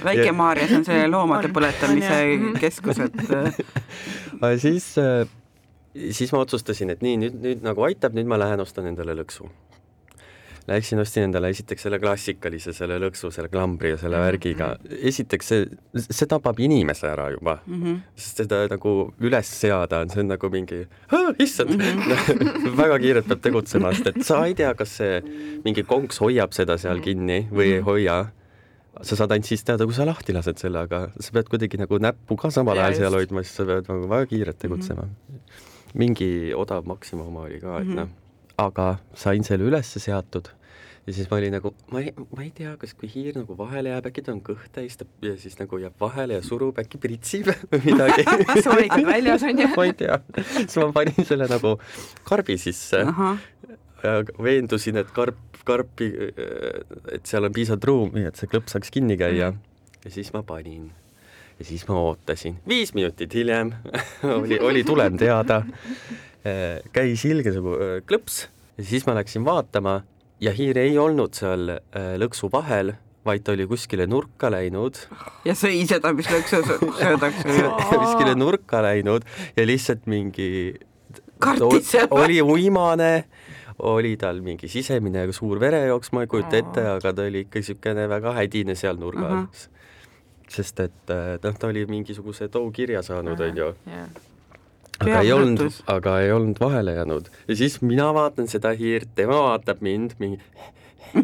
Väike-Maarjas 0.04 0.72
on 0.76 0.86
see 0.86 1.08
loomade 1.08 1.50
põletamise 1.54 2.20
keskus, 2.60 3.00
et 3.00 3.16
aga 4.42 4.58
siis 4.60 4.98
äh, 5.00 5.28
siis 5.94 6.34
ma 6.34 6.42
otsustasin, 6.44 6.94
et 6.94 7.06
nii, 7.06 7.20
nüüd, 7.22 7.38
nüüd 7.44 7.64
nagu 7.66 7.86
aitab, 7.88 8.18
nüüd 8.18 8.30
ma 8.30 8.40
lähen 8.42 8.64
ostan 8.64 8.90
endale 8.90 9.16
lõksu. 9.20 9.50
Läksin, 10.64 11.02
ostsin 11.04 11.26
endale 11.26 11.50
esiteks 11.52 11.84
selle 11.84 11.98
klassikalise, 12.00 12.72
selle 12.72 12.96
lõksu, 13.04 13.28
selle 13.36 13.50
klambri 13.52 13.90
ja 13.92 13.98
selle 14.00 14.20
värgiga. 14.22 14.70
esiteks 15.10 15.50
see, 15.52 15.66
see 16.06 16.30
tapab 16.32 16.62
inimese 16.64 17.10
ära 17.10 17.26
juba 17.34 17.58
mm, 17.66 17.82
-hmm. 17.82 17.98
sest 18.16 18.40
seda 18.46 18.62
nagu 18.72 18.94
üles 19.20 19.50
seada 19.60 20.00
on, 20.06 20.14
see 20.14 20.22
on 20.24 20.32
nagu 20.32 20.50
mingi, 20.54 20.86
issand 21.44 21.76
mm, 21.76 21.82
-hmm. 21.82 22.78
väga 22.84 23.00
kiirelt 23.04 23.28
peab 23.28 23.42
tegutsema, 23.44 23.92
sest 23.92 24.08
et 24.14 24.24
sa 24.24 24.46
ei 24.46 24.56
tea, 24.56 24.72
kas 24.74 24.96
see 25.02 25.20
mingi 25.66 25.84
konks 25.84 26.24
hoiab 26.24 26.56
seda 26.56 26.78
seal 26.78 27.04
kinni 27.04 27.50
või 27.52 27.68
ei 27.68 27.82
mhm. 27.82 27.86
hoia 27.90 28.18
sa 29.02 29.20
saad 29.20 29.36
ainult 29.36 29.52
siis 29.52 29.68
teada, 29.68 29.84
kui 29.84 29.94
sa 29.94 30.08
lahti 30.08 30.32
lased 30.32 30.64
selle, 30.64 30.80
aga 30.88 31.10
sa 31.20 31.32
pead 31.34 31.52
kuidagi 31.52 31.78
nagu 31.82 32.00
näppu 32.00 32.40
ka 32.40 32.52
samal 32.56 32.80
ajal 32.80 33.02
seal 33.02 33.20
hoidma, 33.20 33.44
siis 33.44 33.60
sa 33.60 33.68
pead 33.68 33.92
nagu 33.92 34.08
väga 34.08 34.32
kiirelt 34.32 34.64
tegutsema 34.64 35.10
mm. 35.12 35.12
-hmm 35.12 35.72
mingi 35.94 36.54
odav 36.58 36.88
Maxima 36.90 37.24
oli 37.24 37.60
ka, 37.60 37.80
et 37.80 37.88
mm 37.88 37.94
-hmm. 37.94 37.96
noh, 37.96 38.10
aga 38.58 38.98
sain 39.14 39.44
selle 39.44 39.66
ülesse 39.70 40.00
seatud 40.00 40.50
ja 41.08 41.14
siis 41.14 41.30
ma 41.30 41.38
olin 41.38 41.52
nagu, 41.58 41.74
ma 41.92 42.00
ei, 42.00 42.14
ma 42.36 42.44
ei 42.46 42.52
tea, 42.56 42.74
kas 42.80 42.94
kui 42.96 43.10
hiir 43.12 43.36
nagu 43.36 43.58
vahele 43.60 43.92
jääb, 43.92 44.08
äkki 44.08 44.24
ta 44.24 44.32
on 44.34 44.40
kõht 44.46 44.72
täis 44.76 44.98
ja 45.26 45.34
siis 45.40 45.58
nagu 45.60 45.80
jääb 45.82 45.96
vahele 46.00 46.40
ja 46.40 46.44
surub, 46.46 46.80
äkki 46.80 47.00
pritsib 47.02 47.52
või 47.72 47.82
midagi 47.90 48.26
soovikud 48.66 49.08
väljas 49.10 49.44
on 49.50 49.64
ju? 49.66 49.70
ma 49.78 49.88
ei 49.90 49.96
tea, 50.00 50.20
siis 50.48 50.80
ma 50.80 50.92
panin 50.96 51.28
selle 51.28 51.50
nagu 51.52 51.76
karbi 52.24 52.58
sisse 52.62 53.04
ja 53.04 54.16
veendusin, 54.44 55.00
et 55.04 55.12
karp, 55.16 55.40
karpi, 55.68 56.10
et 57.12 57.28
seal 57.28 57.48
on 57.48 57.56
piisavalt 57.56 57.88
ruumi, 57.88 58.28
et 58.28 58.40
see 58.40 58.52
klõps 58.52 58.76
saaks 58.76 58.92
kinni 58.94 59.20
käia 59.20 59.52
mm. 59.52 59.64
ja 60.06 60.12
siis 60.12 60.32
ma 60.36 60.44
panin 60.48 60.92
ja 61.60 61.66
siis 61.68 61.86
ma 61.88 62.00
ootasin, 62.10 62.58
viis 62.68 62.94
minutit 62.98 63.34
hiljem 63.34 63.74
oli, 64.40 64.60
oli 64.60 64.84
tulem 64.88 65.18
teada, 65.22 65.62
äh, 66.46 66.82
käis 66.96 67.26
ilge 67.30 67.54
nagu 67.56 67.78
klõps. 68.10 68.48
Ja 68.78 68.84
siis 68.90 69.06
ma 69.06 69.14
läksin 69.14 69.46
vaatama 69.46 70.00
ja 70.42 70.52
hiir 70.56 70.78
ei 70.82 70.98
olnud 70.98 71.36
seal 71.38 71.70
äh, 71.76 72.14
lõksu 72.20 72.50
vahel, 72.54 72.96
vaid 73.24 73.46
ta 73.46 73.54
oli 73.54 73.68
kuskile 73.70 74.08
nurka 74.10 74.50
läinud. 74.52 74.98
Ja 75.48 75.56
sõi 75.56 75.84
seda, 75.88 76.12
mis 76.16 76.28
lõksu 76.32 76.64
sö- 76.68 76.80
söödakse 77.00 77.68
kuskile 78.04 78.34
nurka 78.36 78.82
läinud 78.84 79.28
ja 79.56 79.68
lihtsalt 79.68 80.08
mingi 80.12 80.74
kartis 81.44 81.92
seal. 81.94 82.10
oli 82.12 82.42
uimane, 82.42 83.12
oli 83.84 84.16
tal 84.20 84.42
mingi 84.44 84.68
sisemine 84.72 85.26
suur 85.36 85.60
verejooks, 85.62 86.12
ma 86.16 86.26
ei 86.26 86.32
kujuta 86.32 86.60
ette, 86.60 86.84
aga 86.98 87.14
ta 87.16 87.28
oli 87.30 87.46
ikka 87.46 87.62
niisugune 87.62 88.10
väga 88.12 88.36
hädine 88.40 88.76
seal 88.80 89.00
nurga 89.00 89.30
all. 89.30 89.48
Sest 90.54 90.80
et 90.84 91.14
äh, 91.14 91.34
noh, 91.44 91.58
ta 91.60 91.72
oli 91.72 91.86
mingisuguse 91.90 92.48
tou 92.54 92.70
kirja 92.76 93.02
saanud, 93.06 93.40
onju, 93.48 93.74
aga 95.00 95.20
ei 95.22 95.34
olnud 95.34 95.82
aga 95.90 96.20
ei 96.22 96.32
olnud 96.32 96.62
vahele 96.62 96.94
jäänud. 97.00 97.32
Ja 97.48 97.58
siis 97.64 97.82
mina 97.82 98.12
vaatan 98.16 98.48
seda 98.52 98.74
hiirt, 98.78 99.10
tema 99.18 99.42
vaatab 99.50 99.82
mind, 99.86 100.18
mingi 100.22 100.42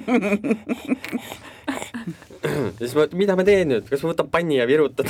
ja 2.43 2.77
siis 2.77 2.95
ma, 2.97 3.05
mida 3.17 3.35
ma 3.37 3.45
teen 3.47 3.69
nüüd, 3.71 3.87
kas 3.89 4.03
ma 4.03 4.11
võtan 4.11 4.29
panni 4.31 4.59
ja 4.59 4.67
virutan 4.69 5.05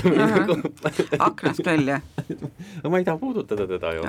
aknast 1.20 1.66
välja. 1.66 2.00
no 2.84 2.92
ma 2.92 3.02
ei 3.02 3.08
taha 3.08 3.20
puudutada 3.22 3.68
teda 3.70 3.94
ju. 3.98 4.02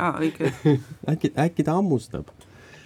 äkki, 1.13 1.33
äkki 1.35 1.67
ta 1.67 1.77
hammustab? 1.79 2.31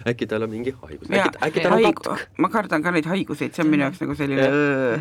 Äkki 0.05 0.27
tal 0.29 0.43
on 0.45 0.51
mingi 0.53 0.73
haigus, 0.83 1.09
äkki, 1.09 1.39
äkki 1.47 1.63
tal 1.65 1.77
on 1.79 1.85
katk?, 1.87 2.27
ma 2.37 2.49
kardan 2.53 2.83
ka 2.85 2.91
neid 2.95 3.07
haiguseid, 3.09 3.55
see 3.57 3.63
on 3.65 3.71
minu 3.73 3.87
jaoks 3.87 4.01
nagu 4.03 4.15
selline 4.19 4.49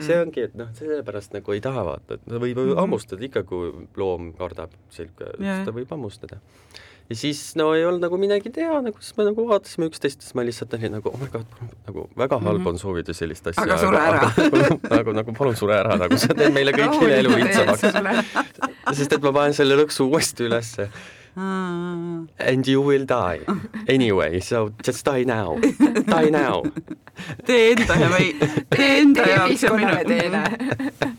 see 0.07 0.17
ongi, 0.23 0.47
et 0.49 0.55
noh, 0.59 0.71
sellepärast 0.79 1.35
nagu 1.37 1.53
ei 1.57 1.61
taha 1.65 1.85
vaata, 1.91 2.17
et 2.19 2.25
ta 2.31 2.41
võib 2.43 2.63
ju 2.65 2.77
hammustada 2.79 3.27
ikka, 3.29 3.43
kui 3.49 3.73
loom 4.01 4.33
kardab 4.39 4.73
selga, 4.95 5.35
Mhm. 5.35 5.45
Siis 5.45 5.67
ta 5.69 5.73
võib 5.77 5.91
hammustada. 5.93 6.39
ja 7.11 7.17
siis 7.21 7.41
no 7.61 7.67
ei 7.77 7.83
olnud 7.85 8.01
nagu 8.01 8.17
midagi 8.17 8.49
teha, 8.51 8.79
nagu 8.81 8.97
siis 9.01 9.13
me 9.19 9.25
nagu 9.29 9.45
vaatasime 9.49 9.91
üksteist, 9.91 10.23
siis 10.25 10.33
ma 10.35 10.41
lihtsalt 10.47 10.73
olin 10.79 10.93
nagu 10.97 11.11
oh 11.13 11.19
my 11.21 11.29
god, 11.33 11.45
nagu 11.87 12.07
väga 12.17 12.39
halb 12.41 12.67
on 12.67 12.79
soovida 12.81 13.13
sellist 13.13 13.47
asja. 13.53 13.61
Mhm. 13.61 13.71
Aga 13.71 13.79
sure 13.83 13.99
ära. 14.09 14.23
nagu, 14.39 14.79
nagu, 14.95 15.13
nagu 15.21 15.35
palun 15.37 15.57
sure 15.61 15.77
ära, 15.83 15.99
nagu 16.01 16.17
sa 16.17 16.33
teed 16.33 16.55
meile 16.57 16.73
kõigile 16.73 17.19
elu 17.21 17.35
lihtsamaks. 17.37 17.85
sest 18.97 19.13
et 19.13 19.21
ma 19.23 19.33
panen 19.37 19.53
selle 19.57 19.77
lõksu 19.83 20.09
uuesti 20.09 20.49
ülesse. 20.49 20.89
And 21.37 22.69
you 22.69 22.83
will 22.83 23.07
die 23.07 23.41
anyway, 23.89 24.41
so 24.41 24.71
just 24.83 25.05
die 25.05 25.25
now, 25.25 25.59
die 25.59 26.31
now. 26.31 26.63
tee 27.47 27.73
enda 27.73 27.97
ja 27.99 28.11
või, 28.13 28.31
tee 28.71 28.91
enda 29.01 29.27
jaoks 29.29 29.63
ja 29.65 29.73
ühiskonnale 29.75 30.05
teene 30.09 30.45
minu. 30.59 31.13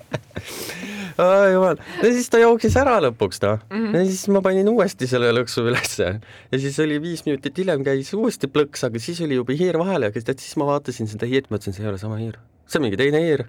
aa 1.25 1.47
jumal, 1.51 1.79
ja 2.01 2.11
siis 2.11 2.27
ta 2.31 2.39
jooksis 2.41 2.75
ära 2.79 2.97
lõpuks 3.05 3.39
noh 3.43 3.59
mm, 3.69 3.75
-hmm. 3.75 3.95
ja 3.95 4.07
siis 4.09 4.25
ma 4.35 4.41
panin 4.45 4.69
uuesti 4.71 5.07
selle 5.07 5.31
lõksu 5.35 5.63
ülesse 5.69 6.09
ja 6.19 6.59
siis 6.59 6.79
oli 6.83 6.99
viis 7.01 7.23
minutit 7.27 7.57
hiljem 7.57 7.85
käis 7.87 8.13
uuesti 8.17 8.51
plõks, 8.51 8.83
aga 8.87 8.99
siis 8.99 9.21
oli 9.23 9.39
juba 9.39 9.55
hiir 9.55 9.79
vahele, 9.79 10.11
aga 10.11 10.25
tead 10.31 10.43
siis 10.43 10.57
ma 10.59 10.67
vaatasin 10.73 11.11
seda 11.11 11.29
hiirt, 11.29 11.51
mõtlesin, 11.51 11.77
see 11.77 11.85
ei 11.85 11.91
ole 11.93 12.01
sama 12.01 12.19
hiir, 12.19 12.39
see 12.67 12.81
on 12.81 12.87
mingi 12.87 12.99
teine 12.99 13.23
hiir. 13.23 13.45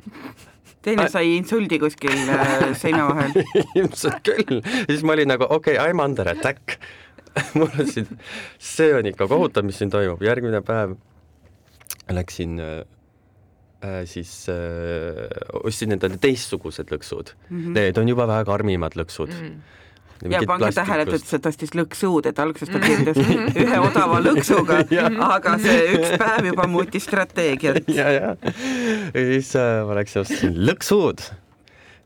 Teine 0.86 1.08
sai 1.12 1.34
insuldi 1.36 1.80
kuskil 1.82 2.14
äh, 2.14 2.70
seina 2.78 3.08
vahel. 3.10 3.42
ilmselt 3.78 4.22
küll, 4.26 4.62
siis 4.86 5.02
ma 5.06 5.16
olin 5.16 5.34
nagu 5.34 5.48
okei 5.48 5.76
okay,, 5.78 5.90
I 5.90 5.96
m 5.96 6.04
under 6.06 6.30
attack. 6.32 6.78
mul 7.58 7.68
on 7.68 7.88
siin, 7.90 8.08
see 8.62 8.94
on 8.96 9.10
ikka 9.10 9.28
kohutav, 9.28 9.66
mis 9.68 9.76
siin 9.82 9.92
toimub, 9.92 10.22
järgmine 10.24 10.62
päev 10.64 10.96
läksin 12.16 12.60
äh, 12.60 12.84
äh, 13.84 14.04
siis 14.04 14.46
äh, 14.48 15.26
ostsin 15.64 15.92
endale 15.96 16.18
teistsugused 16.22 16.92
lõksud 16.92 17.34
mm. 17.48 17.58
-hmm. 17.58 17.74
Need 17.74 17.98
on 17.98 18.08
juba 18.08 18.26
väga 18.30 18.44
karmimad 18.44 18.96
lõksud 18.96 19.32
mm. 19.32 19.42
-hmm. 19.42 19.82
Ja 20.24 20.42
pange 20.48 20.72
tähele, 20.74 21.04
et 21.04 21.10
ta 21.10 21.18
ütles, 21.18 21.34
et 21.36 21.44
ta 21.44 21.52
ostis 21.52 21.74
lõksuud, 21.76 22.28
et 22.30 22.42
alguses 22.42 22.70
ta 22.72 22.82
kirjutas 22.86 23.20
ühe 23.64 23.80
odava 23.80 24.20
lõksuga, 24.24 24.82
aga 25.36 25.56
see 25.62 25.80
üks 25.96 26.14
päev 26.20 26.52
juba 26.52 26.68
muutis 26.70 27.08
strateegiat. 27.08 27.82
ja, 27.98 28.12
ja, 28.12 28.36
ja 28.36 29.26
siis 29.32 29.52
äh, 29.58 29.82
ma 29.86 29.98
läksin, 30.00 30.24
ostsin 30.24 30.56
lõksud 30.68 31.26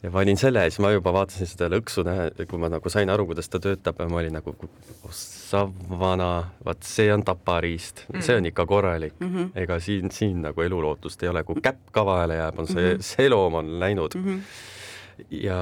ja 0.02 0.11
panin 0.11 0.38
selle 0.40 0.62
ja 0.64 0.71
siis 0.71 0.81
ma 0.83 0.93
juba 0.95 1.12
vaatasin 1.12 1.49
seda 1.49 1.69
lõksu, 1.73 2.05
kui 2.49 2.61
ma 2.61 2.71
nagu 2.73 2.93
sain 2.93 3.11
aru, 3.12 3.26
kuidas 3.29 3.50
ta 3.52 3.61
töötab 3.62 4.00
ja 4.00 4.09
ma 4.09 4.21
olin 4.23 4.38
nagu, 4.38 4.55
ossa 5.09 5.67
vana, 6.00 6.31
vaat 6.64 6.87
see 6.88 7.11
on 7.12 7.25
tapariist 7.26 8.07
mm, 8.09 8.25
see 8.25 8.38
on 8.40 8.49
ikka 8.49 8.67
korralik 8.71 9.19
mm, 9.21 9.35
-hmm. 9.35 9.50
ega 9.61 9.81
siin, 9.81 10.11
siin 10.14 10.40
nagu 10.47 10.62
elulootust 10.62 11.23
ei 11.23 11.29
ole, 11.29 11.45
kui 11.45 11.61
käpp 11.62 11.93
ka 11.93 12.07
vahele 12.07 12.38
jääb, 12.40 12.59
on 12.59 12.67
see 12.67 12.87
mm, 12.87 12.97
-hmm. 12.97 13.11
see 13.12 13.29
loom 13.29 13.55
on 13.55 13.81
läinud 13.81 14.14
mm. 14.14 14.25
-hmm. 14.25 14.40
ja 15.31 15.61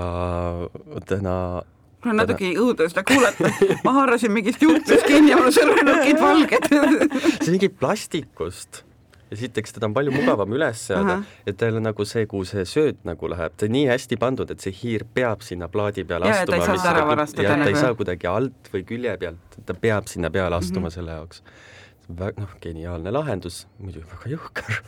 täna 1.07 1.63
mul 2.05 2.13
on 2.15 2.21
natuke 2.23 2.51
õudne 2.55 2.89
seda 2.91 3.03
kuulata, 3.09 3.51
ma 3.85 3.93
haarasin 4.01 4.33
mingist 4.33 4.63
juustest 4.63 5.07
kinni 5.07 5.31
ja 5.33 5.37
mul 5.41 5.51
sõrmenukid 5.55 6.21
valged. 6.23 6.69
see 7.43 7.49
on 7.49 7.57
mingi 7.57 7.69
plastikust 7.69 8.85
ja 9.29 9.37
esiteks 9.37 9.75
teda 9.77 9.91
on 9.91 9.95
palju 9.97 10.13
mugavam 10.15 10.53
üles 10.57 10.87
seada 10.89 11.19
et 11.47 11.57
tal 11.61 11.77
on 11.77 11.85
nagu 11.85 12.05
see, 12.09 12.23
kuhu 12.31 12.47
see 12.49 12.63
sööt 12.65 13.03
nagu 13.05 13.29
läheb, 13.29 13.53
ta 13.61 13.67
on 13.69 13.75
nii 13.77 13.87
hästi 13.91 14.17
pandud, 14.17 14.51
et 14.55 14.61
see 14.65 14.73
hiir 14.73 15.05
peab 15.15 15.43
sinna 15.45 15.69
plaadi 15.69 16.05
peale 16.09 16.31
Ja, 16.31 16.39
et 16.43 16.49
ta 16.49 16.57
ei 16.57 16.63
astuma. 16.63 16.77
saa 16.79 16.85
seda 16.87 16.95
ära 16.97 17.07
varastada 17.11 17.43
ja 17.45 17.57
ta 17.59 17.67
ei 17.67 17.75
nagu. 17.75 17.83
saa 17.83 17.95
kuidagi 17.99 18.27
alt 18.31 18.71
või 18.73 18.85
külje 18.89 19.17
pealt, 19.21 19.59
ta 19.69 19.75
peab 19.75 20.09
sinna 20.09 20.31
peale 20.31 20.57
astuma 20.57 20.81
mm 20.81 20.81
Mhm. 20.81 20.89
-hmm. 20.89 20.95
selle 20.95 21.11
jaoks. 21.19 21.43
noh, 22.09 22.53
geniaalne 22.63 23.13
lahendus, 23.13 23.67
muidugi 23.83 24.07
väga 24.09 24.31
jõhker. 24.33 24.79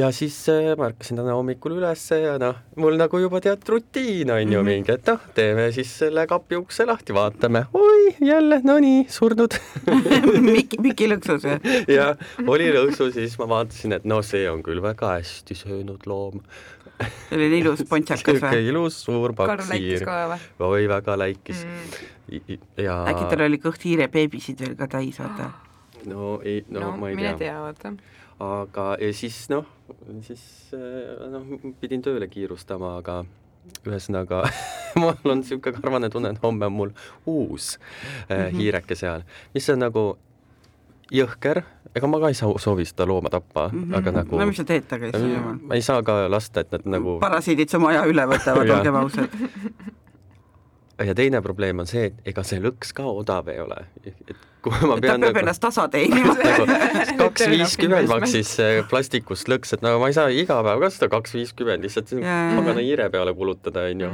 ja 0.00 0.10
siis 0.12 0.36
äh, 0.52 0.72
ma 0.76 0.90
ärkasin 0.90 1.20
täna 1.20 1.36
hommikul 1.38 1.78
ülesse 1.78 2.18
ja 2.20 2.34
noh, 2.40 2.58
mul 2.76 2.98
nagu 3.00 3.20
juba 3.22 3.40
tead 3.44 3.64
rutiin 3.68 4.30
on 4.34 4.52
ju 4.52 4.62
mingi, 4.66 4.92
et 4.92 5.08
noh, 5.08 5.22
teeme 5.36 5.70
siis 5.72 5.92
selle 6.02 6.26
kapi 6.28 6.60
ukse 6.60 6.86
lahti, 6.88 7.16
vaatame, 7.16 7.64
oi 7.78 8.12
jälle, 8.20 8.60
no 8.68 8.76
nii, 8.84 9.06
surnud 9.12 9.56
Miki, 10.48 10.80
Miki 10.84 11.08
lõksus 11.08 11.48
või? 11.48 11.80
ja 11.96 12.12
oli 12.44 12.68
lõksu, 12.74 13.08
siis 13.16 13.38
ma 13.40 13.48
vaatasin, 13.56 13.96
et 13.96 14.08
no 14.08 14.20
see 14.26 14.44
on 14.50 14.60
küll 14.66 14.84
väga 14.84 15.16
hästi 15.16 15.56
söönud 15.56 16.04
loom. 16.10 16.44
Selline 17.28 17.58
ilus 17.62 17.82
pontsakas 17.88 18.40
või? 18.42 18.62
ilus 18.70 18.98
suur 19.04 19.32
või? 19.38 20.38
oi, 20.68 20.88
väga 20.88 21.16
läikis 21.18 21.64
Mm. 22.32 22.58
ja 22.80 22.94
äkki 23.10 23.24
tal 23.28 23.42
oli 23.44 23.58
kõht 23.60 23.82
hiirebeebisid 23.84 24.60
veel 24.62 24.74
ka 24.78 24.86
täis, 24.88 25.18
vaata. 25.20 25.50
no 26.08 26.38
ei, 26.44 26.62
no, 26.70 26.80
no, 26.80 26.96
ma 26.96 27.10
ei 27.10 27.16
mine 27.18 27.34
tea, 27.36 27.50
tea, 27.50 27.58
vaata. 27.60 27.92
aga 28.40 28.86
ja 29.02 29.10
siis 29.12 29.48
noh, 29.52 29.66
siis 30.24 30.42
äh, 30.72 31.28
noh, 31.34 31.44
pidin 31.80 32.02
tööle 32.02 32.28
kiirustama, 32.32 32.94
aga 33.02 33.18
ühesõnaga 33.86 34.44
mul 35.02 35.12
on 35.34 35.42
niisugune 35.42 35.76
karvane 35.82 36.08
tunne, 36.10 36.32
et 36.32 36.40
homme 36.42 36.66
on 36.70 36.72
mul 36.78 36.94
uus 37.26 37.74
äh, 38.30 38.48
Mhm. 38.48 38.56
hiireke 38.58 38.94
seal, 38.98 39.26
mis 39.54 39.68
on 39.74 39.82
nagu 39.84 40.06
jõhker, 41.12 41.62
ega 41.96 42.08
ma 42.08 42.20
ka 42.22 42.30
ei 42.32 42.36
saa 42.38 42.52
soovi 42.62 42.86
seda 42.88 43.06
looma 43.08 43.32
tappa 43.32 43.68
mm, 43.68 43.82
-hmm. 43.82 43.96
aga 43.98 44.12
nagu 44.20 44.38
no 44.38 44.46
mis 44.46 44.56
sa 44.56 44.64
teed 44.64 44.86
temaga 44.88 45.18
siis 45.18 45.34
jumal? 45.34 45.58
ma 45.62 45.74
ei 45.74 45.82
saa 45.82 46.02
ka 46.02 46.30
lasta, 46.30 46.60
et 46.60 46.72
nad 46.72 46.86
nagu 46.98 47.18
parasiidid 47.20 47.68
su 47.68 47.80
maja 47.82 48.06
üle 48.06 48.26
võtavad, 48.28 48.70
olgem 48.78 48.94
ausad. 49.02 49.36
ja 51.06 51.14
teine 51.14 51.42
probleem 51.42 51.78
on 51.82 51.86
see, 51.88 52.08
et 52.10 52.32
ega 52.32 52.44
see 52.46 52.60
lõks 52.62 52.92
ka 52.96 53.04
odav 53.08 53.48
ei 53.52 53.60
ole. 53.60 53.78
et 54.06 54.34
kui 54.62 54.72
ma 54.86 54.94
ta 54.94 55.00
pean 55.02 55.02
peab 55.02 55.22
nagu, 55.24 55.40
ennast 55.42 55.62
tasa 55.62 55.88
teenima. 55.92 56.34
nagu 56.38 56.66
kaks 57.18 57.46
viiskümmend 57.54 58.10
maksis 58.10 58.52
see 58.58 58.82
plastikust 58.90 59.50
lõks, 59.50 59.74
et 59.76 59.84
no 59.84 59.96
ma 60.02 60.10
ei 60.12 60.16
saa 60.16 60.30
iga 60.30 60.60
päev 60.66 60.84
ka 60.84 60.92
seda 60.94 61.10
kaks 61.16 61.34
viiskümmend 61.38 61.86
lihtsalt 61.86 62.14
jaa. 62.14 62.38
pagana 62.56 62.84
hiire 62.84 63.08
peale 63.14 63.34
kulutada, 63.38 63.88
onju. 63.90 64.12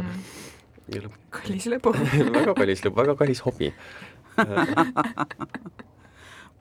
kallis 1.35 1.69
lõbu. 1.75 1.95
väga 2.39 2.57
kallis, 2.57 2.85
väga 3.03 3.19
kallis 3.21 3.45
hobi. 3.45 3.73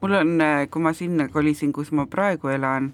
Mul 0.02 0.12
on, 0.14 0.38
kui 0.70 0.82
ma 0.82 0.92
sinna 0.94 1.28
kolisin, 1.28 1.72
kus 1.72 1.92
ma 1.92 2.06
praegu 2.06 2.48
elan, 2.54 2.92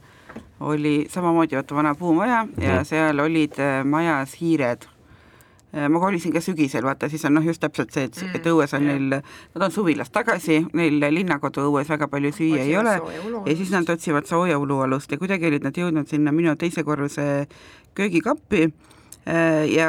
oli 0.64 1.06
samamoodi 1.10 1.56
vaata 1.58 1.74
vana 1.76 1.94
puumaja 1.94 2.46
ja 2.58 2.74
Mhm. 2.80 2.84
seal 2.84 3.20
olid 3.20 3.58
äh, 3.60 3.84
majas 3.84 4.34
hiired. 4.40 4.86
ma 5.90 5.98
kolisin 5.98 6.30
ka 6.32 6.38
sügisel, 6.40 6.84
vaata 6.86 7.08
siis 7.10 7.24
on 7.26 7.34
noh, 7.34 7.42
just 7.42 7.58
täpselt 7.60 7.90
see, 7.90 8.04
et, 8.06 8.18
et 8.34 8.44
õues 8.46 8.70
on 8.76 8.84
jah. 8.86 8.92
neil, 8.94 9.08
nad 9.54 9.62
on 9.66 9.72
suvilast 9.74 10.12
tagasi, 10.14 10.60
neil 10.72 11.00
linnakodu 11.10 11.64
õues 11.66 11.88
väga 11.90 12.06
palju 12.08 12.30
süüa 12.30 12.60
ei 12.62 12.76
ole 12.78 12.92
ja 13.46 13.56
siis 13.58 13.72
nad 13.74 13.90
otsivad 13.90 14.24
sooja 14.30 14.58
ulualust 14.58 15.10
ja 15.10 15.18
kuidagi 15.18 15.46
olid 15.50 15.64
nad 15.66 15.74
jõudnud 15.74 16.06
sinna 16.06 16.30
minu 16.32 16.54
teise 16.56 16.84
korruse 16.86 17.48
köögikappi 17.94 18.68
Äh, 19.26 19.64
ja, 19.72 19.88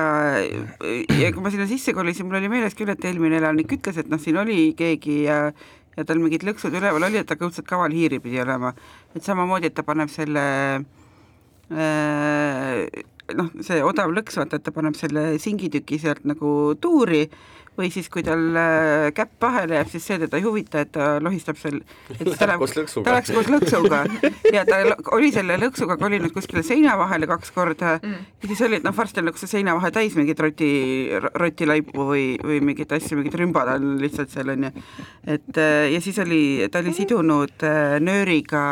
ja 1.19 1.31
kui 1.35 1.43
ma 1.43 1.49
sinna 1.51 1.65
sisse 1.67 1.91
kolisin, 1.93 2.23
mul 2.25 2.37
oli 2.39 2.47
meeles 2.47 2.73
küll, 2.73 2.87
et 2.93 3.03
eelmine 3.03 3.35
elanik 3.41 3.73
ütles, 3.75 3.97
et 3.99 4.07
noh, 4.07 4.15
siin 4.21 4.37
oli 4.39 4.69
keegi 4.79 5.25
ja 5.25 5.51
ja 5.95 6.05
tal 6.05 6.19
mingid 6.23 6.43
lõksud 6.47 6.75
üleval 6.75 7.07
oli, 7.07 7.19
et 7.21 7.27
ta 7.29 7.37
õudselt 7.39 7.67
kaval 7.67 7.93
hiiri 7.95 8.19
pidi 8.23 8.41
olema. 8.43 8.73
et 9.15 9.23
samamoodi, 9.23 9.71
et 9.71 9.75
ta 9.75 9.83
paneb 9.87 10.09
selle 10.11 10.45
äh, 11.71 12.85
noh, 13.33 13.51
see 13.65 13.81
odav 13.83 14.13
lõks, 14.13 14.37
vaata, 14.37 14.59
et 14.59 14.65
ta 14.65 14.73
paneb 14.75 14.97
selle 14.99 15.35
singitüki 15.41 15.99
sealt 16.01 16.25
nagu 16.29 16.75
tuuri 16.81 17.25
või 17.75 17.89
siis, 17.91 18.07
kui 18.11 18.23
tal 18.23 18.55
äh, 18.55 19.09
käpp 19.15 19.41
vahele 19.41 19.79
jääb, 19.79 19.89
siis 19.91 20.05
see 20.07 20.19
teda 20.21 20.39
ei 20.39 20.45
huvita, 20.45 20.83
et 20.85 20.91
ta 20.95 21.07
lohistab 21.23 21.57
seal, 21.59 21.81
et 22.13 22.23
ta 22.39 22.47
Läheb 22.47 22.61
koos 22.61 22.75
lõksuga. 22.77 23.05
ta 23.07 23.15
läks 23.17 23.33
koos 23.35 23.49
lõksuga 23.51 24.01
ja 24.55 24.63
ta 24.67 24.79
oli 25.15 25.31
selle 25.35 25.57
lõksuga 25.59 25.97
kolinud 25.99 26.31
kuskile 26.35 26.63
seina 26.65 26.95
vahele 26.99 27.27
kaks 27.29 27.51
korda 27.55 27.97
mm. 27.97 28.27
ja 28.43 28.51
siis 28.51 28.63
oli, 28.67 28.79
et 28.79 28.87
noh, 28.87 28.95
varsti 28.95 29.21
on 29.21 29.29
nagu 29.29 29.41
see 29.41 29.51
seina 29.51 29.75
vahe 29.75 29.91
täis 29.95 30.15
mingit 30.15 30.39
roti, 30.39 30.69
rotilaipu 31.35 32.07
või, 32.11 32.25
või 32.39 32.61
mingeid 32.71 32.95
asju, 32.95 33.19
mingid 33.19 33.35
rümbad 33.41 33.73
on 33.75 33.97
lihtsalt 34.03 34.31
seal 34.31 34.53
onju. 34.55 34.71
et 35.35 35.59
äh, 35.59 35.89
ja 35.95 36.03
siis 36.03 36.19
oli, 36.23 36.43
ta 36.71 36.83
oli 36.83 36.95
sidunud 36.95 37.67
äh, 37.67 37.97
nööriga 38.03 38.63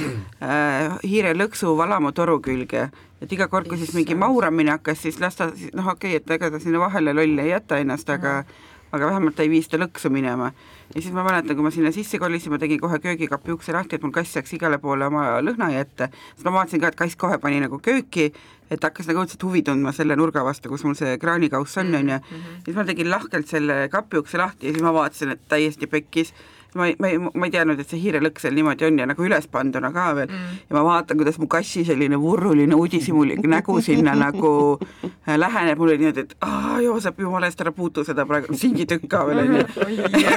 äh, 0.00 0.96
hiire 1.04 1.36
lõksu 1.36 1.76
valamu 1.76 2.14
toru 2.16 2.40
külge 2.40 2.88
et 3.22 3.32
iga 3.32 3.48
kord, 3.48 3.68
kui 3.68 3.80
siis 3.80 3.94
mingi 3.96 4.16
mauramine 4.18 4.74
hakkas, 4.76 5.02
siis 5.06 5.20
las 5.22 5.38
ta, 5.38 5.50
siis 5.56 5.74
noh, 5.76 5.92
okei 5.94 6.16
okay,, 6.16 6.22
et 6.22 6.38
ega 6.38 6.50
ta 6.52 6.60
sinna 6.62 6.82
vahele 6.82 7.14
lolli 7.16 7.46
ei 7.46 7.54
jäta 7.54 7.80
ennast, 7.82 8.10
aga 8.12 8.42
aga 8.92 9.06
vähemalt 9.10 9.36
ta 9.36 9.44
ei 9.44 9.50
vii 9.50 9.62
seda 9.64 9.80
lõksu 9.82 10.10
minema. 10.12 10.52
ja 10.94 11.00
siis 11.00 11.12
ma 11.14 11.24
mäletan, 11.26 11.56
kui 11.56 11.64
ma 11.64 11.72
sinna 11.74 11.90
sisse 11.92 12.18
kolisin, 12.22 12.52
ma 12.54 12.58
tegin 12.62 12.80
kohe 12.80 12.98
köögikapi 13.02 13.52
ukse 13.52 13.74
lahti, 13.74 13.96
et 13.96 14.04
mul 14.04 14.12
kass 14.14 14.36
saaks 14.36 14.52
igale 14.54 14.78
poole 14.78 15.08
oma 15.08 15.24
lõhna 15.42 15.70
jätta, 15.74 16.08
siis 16.34 16.46
ma 16.46 16.54
vaatasin 16.58 16.82
ka, 16.82 16.92
et 16.92 16.98
kass 16.98 17.18
kohe 17.18 17.38
pani 17.42 17.58
nagu 17.64 17.80
kööki, 17.82 18.28
et 18.70 18.82
hakkas 18.82 19.10
nagu 19.10 19.24
õudselt 19.24 19.42
huvi 19.42 19.64
tundma 19.66 19.92
selle 19.96 20.16
nurga 20.18 20.44
vastu, 20.46 20.70
kus 20.70 20.86
mul 20.86 20.94
see 20.98 21.16
kraanikauss 21.22 21.82
on, 21.82 21.94
on 21.98 22.14
ju, 22.14 22.20
siis 22.68 22.78
ma 22.78 22.86
tegin 22.86 23.10
lahkelt 23.10 23.50
selle 23.50 23.80
kapi 23.92 24.22
ukse 24.22 24.38
lahti 24.40 24.70
ja 24.70 24.76
siis 24.76 24.86
ma 24.86 24.94
vaatasin, 24.94 25.34
et 25.34 25.48
täiesti 25.50 25.90
pekkis 25.90 26.32
ma 26.74 26.86
ei, 26.86 26.96
ma 26.98 27.08
ei, 27.08 27.18
ma 27.18 27.46
ei 27.46 27.54
teadnud, 27.54 27.80
et 27.80 27.90
see 27.90 28.00
hiirelõks 28.02 28.46
seal 28.46 28.56
niimoodi 28.56 28.88
on 28.88 28.98
ja 29.00 29.06
nagu 29.08 29.26
ülespanduna 29.26 29.92
ka 29.94 30.06
veel. 30.18 30.30
Mm. 30.30 30.58
ja 30.68 30.76
ma 30.76 30.84
vaatan, 30.86 31.20
kuidas 31.20 31.38
mu 31.40 31.48
kassi 31.50 31.84
selline 31.86 32.18
vurruline 32.20 32.74
uudishimulik 32.74 33.44
nägu 33.46 33.78
sinna 33.84 34.14
nagu 34.18 34.52
äh, 34.80 35.36
läheneb, 35.38 35.78
mul 35.78 35.94
oli 35.94 35.98
niimoodi, 36.04 36.26
et 36.26 36.36
aa, 36.44 36.80
Joosep, 36.84 37.20
jumala 37.20 37.50
eest 37.50 37.60
ära 37.64 37.72
puutu 37.76 38.04
seda 38.06 38.26
praegu, 38.28 38.54
singitükk 38.56 39.08
ka 39.10 39.24
veel 39.28 39.42
onju. 39.44 39.64
ja 40.24 40.36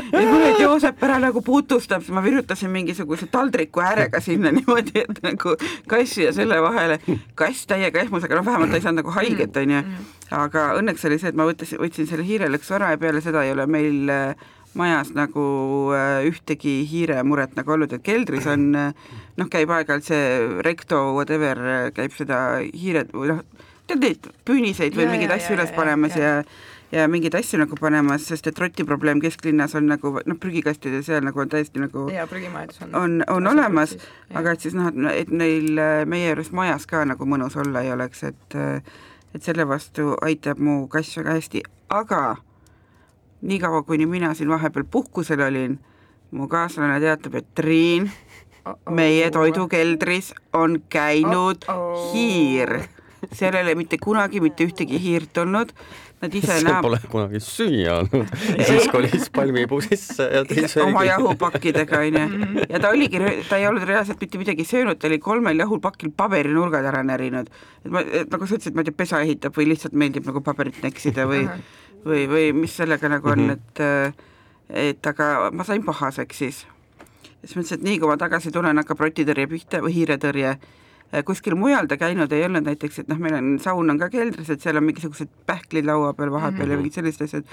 siis 0.00 0.12
mul 0.12 0.36
oli, 0.36 0.50
et 0.50 0.60
Joosep 0.62 1.04
ära 1.08 1.18
nagu 1.22 1.42
puutustab, 1.44 2.04
siis 2.04 2.14
ma 2.14 2.24
virutasin 2.24 2.72
mingisuguse 2.72 3.28
taldriku 3.32 3.84
äärega 3.84 4.20
sinna 4.20 4.52
niimoodi, 4.54 5.04
et 5.04 5.22
nagu 5.24 5.56
kassi 5.88 6.26
ja 6.26 6.32
selle 6.36 6.60
vahele, 6.62 6.98
kass 7.38 7.66
täiega 7.70 8.02
ehmus, 8.04 8.26
aga 8.26 8.40
noh, 8.40 8.46
vähemalt 8.46 8.72
ta 8.72 8.80
ei 8.80 8.84
saanud 8.84 9.02
nagu 9.02 9.14
haiget 9.16 9.56
onju. 9.62 9.84
aga 10.32 10.66
õnneks 10.78 11.04
oli 11.08 11.18
see, 11.20 11.32
et 11.32 11.36
ma 11.36 11.44
võtsin, 11.48 11.78
võtsin 11.80 12.08
selle 12.08 12.24
hiirelõksu 12.24 12.76
ära 12.78 12.94
ja 12.94 13.00
peale 13.00 13.20
seda 13.24 13.44
ei 13.44 13.52
ole 13.52 13.66
meil 13.68 14.12
äh, 14.12 14.50
majas 14.78 15.12
nagu 15.16 15.44
äh, 15.96 16.22
ühtegi 16.28 16.82
hiiremuret 16.88 17.56
nagu 17.58 17.76
olnud, 17.76 17.92
et 17.92 18.04
keldris 18.06 18.48
on 18.50 18.70
äh, 18.78 19.14
noh, 19.38 19.48
käib 19.52 19.72
aeg-ajalt 19.72 20.08
see 20.08 20.26
Recto 20.66 21.04
whatever 21.16 21.62
äh, 21.62 21.86
käib 21.96 22.14
seda 22.16 22.42
hiired 22.66 23.12
või 23.16 23.32
noh, 23.34 23.42
tead 23.90 24.04
neid 24.04 24.30
püüniseid 24.48 24.96
või 24.96 25.08
Ja, 25.08 25.14
mingeid 25.16 25.34
ja, 25.34 25.40
asju 25.40 25.54
ja, 25.54 25.58
üles 25.60 25.74
ja, 25.74 25.78
panemas 25.78 26.16
ja. 26.18 26.36
ja 26.38 26.70
ja 26.92 27.06
mingeid 27.08 27.34
asju 27.34 27.56
nagu 27.56 27.76
panemas, 27.80 28.26
sest 28.28 28.46
et 28.50 28.58
rotiprobleem 28.60 29.20
kesklinnas 29.22 29.72
on 29.78 29.86
nagu 29.88 30.12
noh, 30.12 30.36
prügikastide 30.40 31.00
seal 31.04 31.24
nagu 31.24 31.40
on 31.40 31.48
täiesti 31.52 31.80
nagu 31.80 32.04
ja 32.12 32.26
prügimajandus 32.28 32.82
on 32.84 32.94
on, 32.98 33.14
on 33.32 33.48
olemas, 33.54 33.96
aga 34.36 34.52
et 34.52 34.66
siis 34.66 34.76
noh, 34.76 34.92
et, 35.12 35.32
neil 35.32 35.80
äh, 35.80 36.02
meie 36.08 36.28
juures 36.28 36.52
majas 36.52 36.84
ka 36.90 37.06
nagu 37.08 37.28
mõnus 37.28 37.56
olla 37.60 37.84
ei 37.84 37.94
oleks, 37.96 38.22
et 38.28 38.58
äh, 38.60 39.00
et 39.32 39.40
selle 39.40 39.64
vastu 39.68 40.12
aitab 40.20 40.60
mu 40.60 40.82
kass 40.92 41.16
väga 41.16 41.38
hästi, 41.38 41.62
aga 41.88 42.22
niikaua, 43.42 43.82
kuni 43.82 44.06
mina 44.06 44.34
siin 44.34 44.50
vahepeal 44.50 44.86
puhkusel 44.90 45.40
olin, 45.40 45.78
mu 46.30 46.48
kaaslane 46.48 47.00
teatab, 47.02 47.34
et 47.40 47.54
Triin, 47.54 48.10
meie 48.90 49.30
toidukeldris 49.30 50.32
on 50.52 50.82
käinud 50.88 51.66
Oh-oh. 51.68 52.12
hiir. 52.14 52.80
seal 53.32 53.54
ei 53.54 53.62
ole 53.62 53.74
mitte 53.78 53.98
kunagi 54.02 54.40
mitte 54.42 54.64
ühtegi 54.66 54.98
hiirt 54.98 55.38
olnud, 55.38 55.70
nad 56.22 56.34
ise 56.34 56.48
see 56.48 56.64
näevad 56.66 56.86
pole 56.86 56.98
kunagi 57.10 57.40
süüa 57.42 57.98
olnud. 58.00 58.32
siis 58.68 58.88
kolis 58.90 59.28
palmipuu 59.34 59.78
sisse 59.84 60.26
ja 60.26 60.42
tõi 60.46 60.64
söögi. 60.66 60.86
oma 60.88 61.04
jahupakkidega 61.06 62.00
onju 62.06 62.64
ja 62.68 62.80
ta 62.82 62.90
oligi, 62.94 63.22
ta 63.48 63.58
ei 63.58 63.68
olnud 63.70 63.86
reaalselt 63.86 64.22
mitte 64.22 64.42
midagi 64.42 64.66
söönud, 64.66 64.98
ta 64.98 65.10
oli 65.10 65.18
kolmel 65.22 65.62
jahupakil 65.62 66.10
paberinurgad 66.16 66.86
ära 66.92 67.02
närinud. 67.06 67.50
et 67.84 67.90
ma, 67.90 68.02
nagu 68.02 68.46
sa 68.46 68.58
ütlesid, 68.58 68.74
ma 68.74 68.82
ei 68.82 68.90
tea, 68.90 68.98
pesa 69.04 69.22
ehitab 69.22 69.58
või 69.58 69.70
lihtsalt 69.70 69.98
meeldib 69.98 70.26
nagu 70.30 70.42
paberit 70.46 70.82
neksida 70.82 71.26
või 71.30 71.46
või, 72.04 72.26
või 72.30 72.52
mis 72.56 72.76
sellega 72.76 73.08
nagu 73.08 73.32
on, 73.32 73.50
et 73.56 73.82
et 74.72 75.06
aga 75.06 75.50
ma 75.52 75.64
sain 75.64 75.82
pahaseks 75.84 76.38
siis. 76.38 76.62
siis 77.42 77.56
mõtlesin, 77.56 77.80
et 77.80 77.88
nii 77.88 77.98
kui 77.98 78.08
ma 78.08 78.16
tagasi 78.16 78.52
tulen, 78.52 78.78
hakkab 78.80 79.00
rotitõrje 79.04 79.48
pihta 79.50 79.82
või 79.84 79.92
hiiretõrje 79.98 80.56
kuskil 81.28 81.54
mujal 81.60 81.86
ta 81.86 81.98
käinud 82.00 82.32
ei 82.32 82.46
olnud, 82.46 82.64
näiteks 82.64 83.02
et 83.02 83.10
noh, 83.12 83.18
meil 83.20 83.34
on 83.36 83.58
saun 83.60 83.92
on 83.92 83.98
ka 84.00 84.08
keldris, 84.12 84.48
et 84.50 84.62
seal 84.64 84.80
on 84.80 84.86
mingisugused 84.86 85.28
pähklid 85.46 85.84
laua 85.84 86.14
peal 86.16 86.32
vahepeal 86.32 86.64
mm 86.64 86.64
-hmm. 86.64 86.72
ja 86.72 86.76
mingid 86.80 86.94
sellised 86.96 87.24
asjad. 87.24 87.44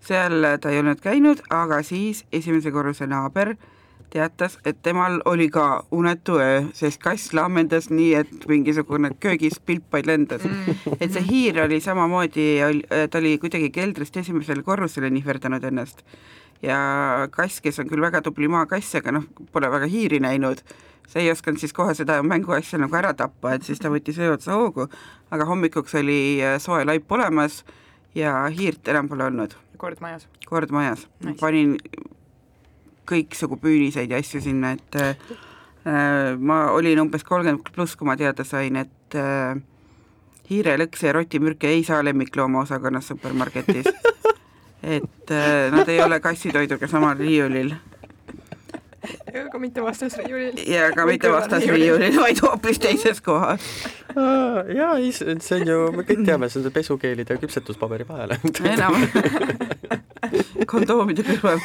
seal 0.00 0.46
ta 0.60 0.70
ei 0.70 0.78
olnud 0.78 1.00
käinud, 1.00 1.42
aga 1.50 1.82
siis 1.82 2.24
esimese 2.32 2.70
korruse 2.70 3.06
naaber 3.06 3.56
teatas, 4.10 4.58
et 4.64 4.78
temal 4.82 5.20
oli 5.28 5.48
ka 5.52 5.84
unetu 5.90 6.38
öö, 6.40 6.62
sest 6.76 7.00
kass 7.02 7.32
lammendas 7.36 7.90
nii, 7.90 8.14
et 8.22 8.48
mingisugune 8.48 9.10
köögis 9.20 9.60
pilpaid 9.60 10.08
lendas. 10.08 10.44
Mm.. 10.44 10.98
et 11.00 11.12
see 11.12 11.24
hiir 11.28 11.62
oli 11.64 11.80
samamoodi, 11.84 12.48
ta 12.88 13.20
oli 13.20 13.36
kuidagi 13.38 13.70
keldrist 13.74 14.16
esimesele 14.16 14.64
korrusele 14.66 15.10
nihverdanud 15.12 15.64
ennast. 15.64 16.04
Ja 16.62 16.78
kass, 17.30 17.60
kes 17.62 17.78
on 17.78 17.90
küll 17.90 18.02
väga 18.02 18.22
tubli 18.24 18.48
maakass, 18.50 18.96
aga 18.98 19.14
noh, 19.14 19.28
pole 19.52 19.70
väga 19.70 19.86
hiiri 19.90 20.18
näinud, 20.24 20.64
see 21.08 21.22
ei 21.22 21.32
osanud 21.32 21.60
siis 21.62 21.74
kohe 21.76 21.94
seda 21.94 22.18
mänguasja 22.26 22.80
nagu 22.82 22.96
ära 22.98 23.12
tappa, 23.16 23.54
et 23.54 23.66
siis 23.68 23.80
ta 23.82 23.92
võttis 23.92 24.18
öö 24.18 24.34
otsa 24.34 24.56
hoogu, 24.58 24.88
aga 25.30 25.46
hommikuks 25.48 25.94
oli 26.00 26.20
äh, 26.42 26.58
soe 26.62 26.84
laip 26.88 27.12
olemas 27.12 27.62
ja 28.16 28.40
hiirt 28.52 28.88
enam 28.88 29.08
pole 29.08 29.28
olnud, 29.28 29.54
kord 29.78 30.00
majas. 30.00 30.26
kord 30.48 30.72
majas. 30.74 31.06
Nice. 31.22 31.38
panin 31.40 31.76
kõiksugu 33.08 33.58
püüniseid 33.62 34.12
ja 34.12 34.20
asju 34.20 34.42
sinna, 34.44 34.74
et 34.76 35.00
äh, 35.00 35.16
ma 36.38 36.66
olin 36.74 37.00
umbes 37.06 37.24
kolmkümmend 37.24 37.72
pluss, 37.74 37.96
kui 37.96 38.08
ma 38.08 38.16
teada 38.20 38.44
sain, 38.44 38.76
et 38.84 39.18
äh, 39.18 39.58
hiirelõkse 40.50 41.10
ja 41.10 41.16
rotimürke 41.16 41.70
ei 41.72 41.84
saa 41.84 42.00
lemmiklooma 42.04 42.64
osakonnas 42.64 43.10
supermarketis 43.12 43.90
et 44.82 45.30
äh, 45.30 45.70
nad 45.74 45.88
ei 45.88 46.00
ole 46.02 46.20
kassitoiduga 46.20 46.88
samal 46.88 47.18
riiulil 47.18 47.74
aga 49.44 49.58
mitte 49.58 49.82
vastasriiulil. 49.82 50.58
ja 50.66 50.90
ka 50.92 51.06
mitte 51.06 51.30
vastasriiulil, 51.32 52.16
vaid 52.20 52.40
hoopis 52.42 52.80
teises 52.82 53.20
kohas. 53.24 53.62
jaa, 54.76 54.94
see 55.12 55.60
on 55.60 55.68
ju, 55.68 55.78
me 55.94 56.04
kõik 56.08 56.24
teame, 56.26 56.48
see 56.50 56.60
on 56.60 56.68
see 56.68 56.74
pesukeelide 56.74 57.36
ja 57.36 57.42
küpsetuspaberi 57.42 58.08
vahel. 58.08 58.36
enam 58.64 58.98
kondoomide 60.72 61.24
kõrval. 61.28 61.62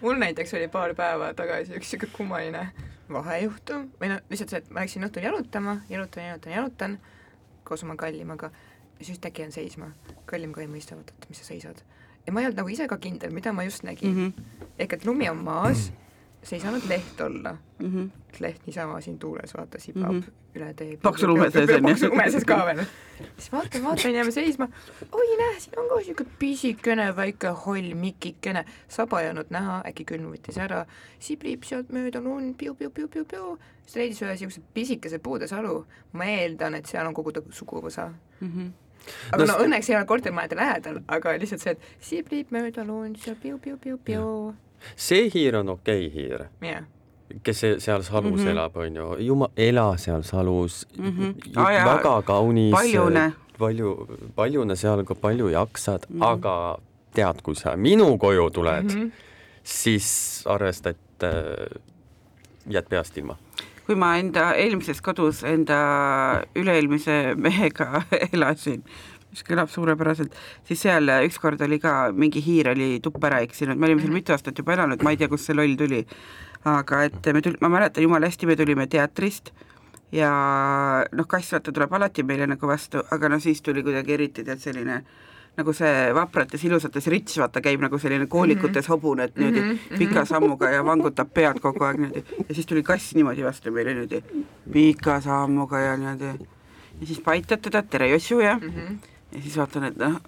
Mul 0.00 0.18
näiteks 0.18 0.54
oli 0.54 0.68
paar 0.68 0.94
päeva 0.94 1.34
tagasi 1.34 1.76
üks 1.78 1.90
siuke 1.90 2.08
kummaline 2.12 2.68
vahejuhtum 3.12 3.88
või 4.00 4.12
no 4.12 4.18
lihtsalt 4.30 4.52
see, 4.52 4.62
et 4.62 4.70
ma 4.70 4.84
läksin 4.84 5.06
õhtul 5.06 5.26
jalutama, 5.26 5.80
jalutan, 5.90 6.24
jalutan, 6.24 6.52
jalutan 6.52 6.98
koos 7.64 7.84
oma 7.84 7.96
kallimaga 7.96 8.50
ja 8.98 9.04
siis 9.04 9.20
äkki 9.26 9.42
jään 9.42 9.52
seisma. 9.52 9.90
kallim 10.26 10.52
ka 10.52 10.60
ei 10.60 10.68
mõista, 10.70 10.96
vaata, 10.96 11.14
et 11.18 11.28
mis 11.28 11.38
sa 11.38 11.44
seisad. 11.44 11.82
ja 12.26 12.32
ma 12.32 12.40
ei 12.40 12.46
olnud 12.46 12.62
nagu 12.62 12.68
ise 12.68 12.88
ka 12.88 12.98
kindel, 12.98 13.32
mida 13.34 13.52
ma 13.52 13.64
just 13.64 13.82
nägin 13.82 14.14
mm. 14.14 14.32
-hmm. 14.38 14.68
ehk 14.78 14.92
et 14.92 15.04
lumi 15.04 15.28
on 15.30 15.36
maas, 15.36 15.92
see 16.42 16.56
ei 16.56 16.62
saanud 16.62 16.86
leht 16.88 17.20
olla. 17.20 17.56
leht 18.40 18.66
niisama 18.66 19.00
siin 19.00 19.18
tuules 19.18 19.54
vaata 19.54 19.78
sibab 19.80 20.12
mm. 20.12 20.20
-hmm. 20.20 20.56
üle 20.56 20.74
tee. 20.74 20.96
Paksu 21.02 21.26
lume 21.26 21.50
sees 21.50 21.70
on 21.70 21.76
ju. 21.76 21.82
paksu 21.82 22.08
lume 22.08 22.30
sees 22.30 22.44
ka 22.44 22.66
veel. 22.66 22.84
siis 23.36 23.52
vaatan, 23.52 23.84
vaatan, 23.84 24.14
jääme 24.14 24.30
seisma. 24.30 24.68
oi 25.12 25.36
näe, 25.38 25.60
siin 25.60 25.78
on 25.78 25.88
ka 25.88 26.04
siuke 26.04 26.24
pisikene 26.38 27.16
väike 27.16 27.48
holl 27.66 27.94
mikikene, 27.94 28.64
saba 28.88 29.20
ei 29.20 29.30
olnud 29.30 29.50
näha, 29.50 29.80
äkki 29.88 30.04
külm 30.04 30.32
võttis 30.32 30.58
ära, 30.58 30.84
sibrib 31.18 31.64
sealt 31.64 31.92
mööda 31.92 32.20
lund, 32.20 32.54
piu-piu-piu-piu-piu, 32.56 33.58
siis 33.86 33.96
leidis 33.96 34.22
ühe 34.22 34.36
siukse 34.36 34.62
pisikese 34.74 35.18
puudesalu. 35.18 35.84
ma 36.12 36.24
eeldan, 36.24 36.74
et 36.74 36.86
seal 36.86 37.06
on 37.06 37.14
kogu 37.14 37.32
ta 37.32 37.42
suguvõsa. 37.50 38.10
aga 39.32 39.44
No 39.44 39.52
no 39.52 39.60
õnneks 39.64 39.90
ei 39.90 39.96
ole 39.96 40.04
kortermajade 40.04 40.56
lähedal, 40.56 41.00
aga 41.08 41.38
lihtsalt 41.38 41.60
see, 41.60 41.70
et 41.72 41.80
sibrib 42.00 42.50
mööda 42.50 42.84
lund 42.84 43.16
seal 43.18 43.36
piu-piu-piu-piu. 43.36 44.54
See 44.96 45.30
hiir 45.34 45.56
on 45.56 45.68
okei 45.68 46.06
okay 46.06 46.16
hiir 46.16 46.46
jah, 46.60 46.84
kes 47.42 47.60
seal 47.78 48.02
salus 48.02 48.40
mm. 48.40 48.46
-hmm. 48.46 48.50
elab, 48.50 48.76
on 48.76 48.96
ju, 48.96 49.16
juma-, 49.18 49.50
ela 49.56 49.96
seal 49.96 50.22
salus 50.22 50.86
mm. 50.98 51.10
-hmm. 51.10 51.34
Aa, 51.56 51.72
jaa. 51.72 51.96
väga 51.96 52.22
kaunis, 52.22 52.72
Paljune. 52.72 53.32
palju, 53.58 54.06
paljune 54.34 54.76
seal 54.76 55.04
ka 55.04 55.14
palju 55.14 55.48
jaksad 55.48 56.06
mm, 56.08 56.20
-hmm. 56.20 56.26
aga 56.26 56.78
tead, 57.14 57.42
kui 57.42 57.54
sa 57.54 57.76
minu 57.76 58.18
koju 58.18 58.50
tuled 58.50 58.84
mm. 58.84 58.88
-hmm. 59.00 59.10
siis 59.62 60.42
arvesta, 60.46 60.90
et 60.90 61.22
äh, 61.22 61.80
jääd 62.66 62.88
peast 62.88 63.18
ilma. 63.18 63.36
kui 63.86 63.94
ma 63.94 64.16
enda 64.16 64.52
eelmises 64.54 65.00
kodus 65.02 65.44
enda 65.44 65.76
üle-eelmise 66.54 67.34
mehega 67.36 68.02
elasin, 68.32 68.84
mis 69.30 69.44
kõlab 69.46 69.70
suurepäraselt, 69.70 70.34
siis 70.66 70.82
seal 70.86 71.10
ükskord 71.26 71.60
oli 71.62 71.78
ka 71.82 72.10
mingi 72.12 72.42
hiir 72.42 72.72
oli 72.72 72.98
tuppa 73.02 73.30
ära 73.30 73.40
eksinud, 73.46 73.78
me 73.78 73.86
olime 73.86 74.02
seal 74.02 74.14
mitu 74.14 74.34
aastat 74.34 74.58
juba 74.58 74.74
elanud, 74.74 75.02
ma 75.06 75.14
ei 75.14 75.20
tea, 75.20 75.30
kust 75.30 75.50
see 75.50 75.56
loll 75.56 75.76
tuli. 75.78 76.04
aga 76.64 77.04
et 77.08 77.26
me 77.32 77.40
tul-, 77.40 77.56
ma 77.60 77.70
mäletan 77.72 78.04
jumala 78.04 78.28
hästi, 78.28 78.46
me 78.46 78.56
tulime 78.56 78.84
teatrist 78.86 79.52
ja 80.12 80.30
noh, 81.12 81.26
kass 81.26 81.54
vaata 81.54 81.72
tuleb 81.72 81.92
alati 81.96 82.22
meile 82.26 82.46
nagu 82.50 82.68
vastu, 82.68 83.00
aga 83.10 83.30
no 83.32 83.38
siis 83.40 83.62
tuli 83.62 83.82
kuidagi 83.86 84.12
eriti 84.12 84.44
tead 84.44 84.60
selline 84.60 85.02
nagu 85.58 85.72
see 85.76 86.10
vaprates 86.16 86.62
ilusates 86.64 87.06
rits, 87.12 87.38
vaata 87.40 87.62
käib 87.64 87.82
nagu 87.82 87.98
selline 87.98 88.26
koolikutes 88.30 88.88
hobune, 88.92 89.26
et 89.28 89.36
niimoodi 89.36 89.60
mm 89.60 89.76
-hmm. 89.76 89.98
pika 89.98 90.24
sammuga 90.24 90.70
ja 90.70 90.84
vangutab 90.84 91.32
pead 91.34 91.60
kogu 91.60 91.84
aeg 91.84 91.98
niimoodi. 91.98 92.24
Ja 92.48 92.54
siis 92.54 92.66
tuli 92.66 92.82
kass 92.82 93.14
niimoodi 93.14 93.44
vastu 93.44 93.72
meile 93.72 93.94
niimoodi 93.94 94.22
pika 94.72 95.20
sammuga 95.20 95.78
ja 95.78 95.96
niimoodi. 95.96 96.46
Ja 97.00 97.06
siis 97.06 97.20
paitad 97.20 97.60
teda, 97.60 97.82
tere 97.82 98.08
Jossu 98.08 98.40
ja 98.40 98.58
mm, 98.58 98.68
-hmm. 98.68 98.96
Ja 99.32 99.42
siis 99.42 99.56
vaatan, 99.56 99.88
et 99.90 99.98
noh, 100.00 100.20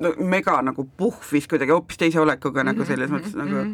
no 0.00 0.12
mega 0.18 0.56
nagu 0.62 0.86
puhvis 0.96 1.48
kuidagi 1.50 1.74
hoopis 1.74 2.00
teise 2.00 2.20
olekuga 2.20 2.62
mm 2.62 2.68
-hmm. 2.68 2.72
nagu 2.72 2.88
selles 2.88 3.10
mõttes 3.10 3.36
nagu 3.38 3.64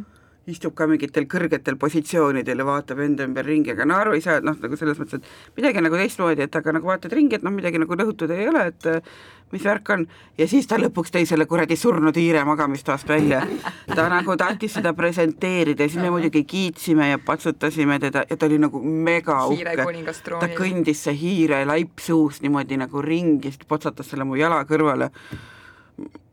istub 0.49 0.75
ka 0.77 0.87
mingitel 0.89 1.27
kõrgetel 1.31 1.77
positsioonidel 1.81 2.63
ja 2.63 2.67
vaatab 2.67 3.03
enda 3.05 3.27
ümber 3.29 3.45
ringi, 3.47 3.75
aga 3.75 3.85
no 3.89 3.99
aru 4.01 4.15
ei 4.17 4.23
saa, 4.25 4.39
et 4.41 4.47
noh, 4.47 4.57
nagu 4.57 4.79
selles 4.79 4.99
mõttes, 5.01 5.21
et 5.21 5.59
midagi 5.59 5.83
nagu 5.85 5.99
teistmoodi, 6.01 6.47
et 6.47 6.57
aga 6.57 6.75
nagu 6.79 6.89
vaatad 6.89 7.13
ringi, 7.13 7.37
et 7.37 7.45
noh, 7.47 7.53
midagi 7.55 7.81
nagu 7.83 7.99
lõhutud 8.01 8.33
ei 8.35 8.49
ole, 8.49 8.65
et 8.73 8.89
äh, 8.89 9.13
mis 9.53 9.67
värk 9.67 9.93
on, 9.93 10.07
ja 10.39 10.49
siis 10.51 10.69
ta 10.71 10.79
lõpuks 10.81 11.13
tõi 11.15 11.27
selle 11.29 11.47
kuradi 11.51 11.77
surnud 11.77 12.17
hiire 12.17 12.43
magamistoast 12.49 13.09
välja. 13.11 13.43
ta 13.95 14.09
nagu 14.09 14.37
tahtis 14.41 14.79
seda 14.79 14.95
presenteerida 14.97 15.85
ja 15.85 15.93
siis 15.93 16.03
me 16.03 16.11
muidugi 16.15 16.45
kiitsime 16.49 17.11
ja 17.11 17.21
patsutasime 17.21 18.01
teda 18.01 18.25
ja 18.31 18.37
ta 18.37 18.49
oli 18.49 18.61
nagu 18.63 18.81
mega 18.81 19.43
uhke. 19.51 19.87
ta 20.41 20.51
kõndis 20.57 21.07
see 21.07 21.17
hiire 21.21 21.65
laip 21.69 22.01
suus 22.01 22.41
niimoodi 22.43 22.81
nagu 22.81 23.03
ringi, 23.03 23.53
siis 23.53 23.69
potsatas 23.69 24.13
selle 24.13 24.25
mu 24.25 24.39
jala 24.41 24.63
kõrvale 24.65 25.11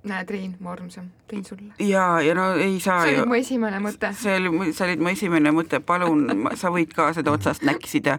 näed, 0.09 0.33
Riin, 0.33 0.55
mu 0.59 0.71
armsam, 0.73 1.11
tõin 1.29 1.45
sulle. 1.45 1.73
ja, 1.79 2.07
ja 2.25 2.33
no 2.37 2.49
ei 2.55 2.79
saa 2.83 3.03
see 3.05 3.19
oli 3.19 3.29
mu 3.29 3.39
esimene 3.39 3.81
mõte. 3.83 4.11
see 4.17 4.35
oli, 4.39 4.71
see 4.73 4.87
oli 4.87 4.97
mu 5.03 5.13
esimene 5.13 5.53
mõte, 5.55 5.79
palun, 5.79 6.25
sa 6.55 6.73
võid 6.73 6.93
ka 6.95 7.11
seda 7.17 7.31
otsast 7.35 7.65
näksida. 7.67 8.17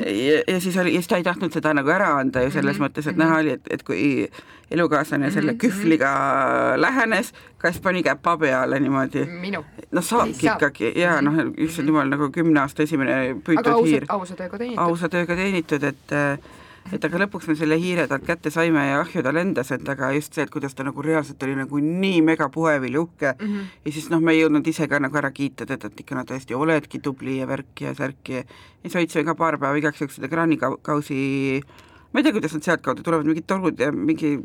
ja, 0.00 0.42
ja 0.46 0.60
siis 0.60 0.76
oli, 0.76 0.94
ja 0.96 1.04
siis 1.04 1.12
ta 1.12 1.20
ei 1.20 1.26
tahtnud 1.26 1.54
seda 1.54 1.74
nagu 1.76 1.90
ära 1.94 2.16
anda 2.18 2.42
ju 2.44 2.50
selles 2.54 2.80
Mhm, 2.80 2.86
mõttes, 2.86 3.06
et 3.10 3.16
näha 3.20 3.38
oli, 3.42 3.54
et, 3.58 3.68
et 3.70 3.82
kui 3.84 4.02
elukaaslane 4.70 5.30
selle 5.34 5.54
kühvliga 5.60 6.10
lähenes, 6.78 7.32
kas 7.58 7.80
pani 7.82 8.02
käpa 8.06 8.36
peale 8.38 8.80
niimoodi. 8.80 9.26
minu. 9.40 9.64
no 9.90 10.02
saabki 10.02 10.46
Saab. 10.46 10.56
ikkagi 10.56 10.92
ja 11.00 11.20
noh, 11.20 11.34
issand 11.58 11.88
jumal, 11.90 12.08
nagu 12.08 12.30
kümne 12.32 12.60
aasta 12.62 12.86
esimene 12.86 13.36
püütud 13.44 13.86
hiir 13.86 14.06
ausa 14.08 14.36
tööga 14.38 14.58
teenitud. 14.58 14.82
ausa 14.84 15.08
tööga 15.08 15.36
teenitud, 15.36 15.82
et 15.82 16.16
et 16.90 17.04
aga 17.04 17.20
lõpuks 17.22 17.48
me 17.50 17.54
selle 17.58 17.76
hiire 17.80 18.06
talt 18.10 18.24
kätte 18.26 18.50
saime 18.50 18.82
ja 18.86 19.00
ahju 19.02 19.22
ta 19.22 19.32
lendas, 19.34 19.70
et 19.74 19.88
aga 19.88 20.10
just 20.16 20.34
see, 20.34 20.44
et 20.46 20.50
kuidas 20.50 20.74
ta 20.74 20.86
nagu 20.86 21.02
reaalselt 21.04 21.42
oli 21.46 21.54
nagu 21.58 21.82
nii 21.84 22.22
megapuhevil 22.26 22.96
ja 22.96 23.02
uhke 23.04 23.34
mm 23.34 23.46
-hmm. 23.46 23.68
ja 23.84 23.92
siis 23.92 24.10
noh, 24.10 24.20
me 24.20 24.32
ei 24.32 24.42
jõudnud 24.42 24.66
ise 24.66 24.88
ka 24.88 24.98
nagu 24.98 25.16
ära 25.16 25.30
kiita 25.30 25.66
teda, 25.66 25.86
et 25.86 26.00
ikka 26.00 26.14
no 26.14 26.24
tõesti 26.24 26.56
oledki 26.56 26.98
tubli 26.98 27.38
ja 27.38 27.46
värki 27.46 27.84
ja 27.84 27.94
särki 27.94 28.34
ja 28.34 28.44
siis 28.82 28.94
hoidsime 28.94 29.24
ka 29.24 29.34
paar 29.34 29.58
päeva 29.58 29.76
igaks 29.76 30.00
juhuks 30.00 30.16
seda 30.16 30.28
kraanikausi, 30.28 31.62
ma 32.12 32.20
ei 32.20 32.24
tea, 32.24 32.32
kuidas 32.32 32.54
nad 32.54 32.62
sealtkaudu 32.62 33.02
tulevad, 33.02 33.26
mingid 33.26 33.46
torud 33.46 33.80
ja 33.80 33.92
mingi 33.92 34.38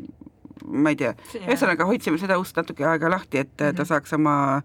ma 0.66 0.90
ei 0.90 0.96
tea, 0.96 1.14
ühesõnaga 1.34 1.84
hoidsime 1.84 2.18
seda 2.18 2.38
ust 2.38 2.56
natuke 2.56 2.84
aega 2.84 3.10
lahti, 3.10 3.38
et 3.38 3.48
mm 3.60 3.66
-hmm. 3.66 3.76
ta 3.76 3.84
saaks 3.84 4.12
oma 4.12 4.62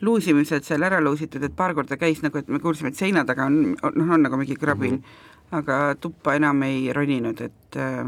luusimised 0.00 0.66
seal 0.66 0.82
ära 0.86 1.00
luusitud, 1.02 1.42
et 1.42 1.56
paar 1.56 1.74
korda 1.74 1.96
käis 1.96 2.22
nagu, 2.22 2.38
et 2.38 2.48
me 2.48 2.60
kuulsime, 2.62 2.92
et 2.92 2.98
seina 2.98 3.24
taga 3.28 3.48
on, 3.50 3.74
noh, 3.74 4.12
on 4.14 4.22
nagu 4.22 4.36
mingi 4.36 4.56
krabin 4.56 4.94
mm, 4.94 4.98
-hmm. 4.98 5.27
Aga 5.52 5.94
tuppa 6.00 6.34
enam 6.36 6.62
ei 6.62 6.92
roninud, 6.92 7.40
et 7.40 7.76
äh, 7.76 8.06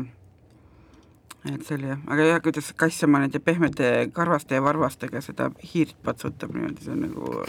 et 1.54 1.62
see 1.64 1.74
oli 1.78 1.86
jah, 1.88 1.98
aga 2.06 2.22
jah, 2.26 2.40
kuidas 2.44 2.72
kass 2.76 3.04
oma 3.06 3.18
nende 3.22 3.38
pehmete 3.40 4.10
karvaste 4.12 4.54
ja 4.58 4.62
varvastega 4.62 5.20
seda 5.24 5.50
hiirt 5.72 5.96
patsutab 6.04 6.52
niimoodi, 6.52 6.84
see 6.84 6.92
on 6.92 7.00
nagu 7.06 7.44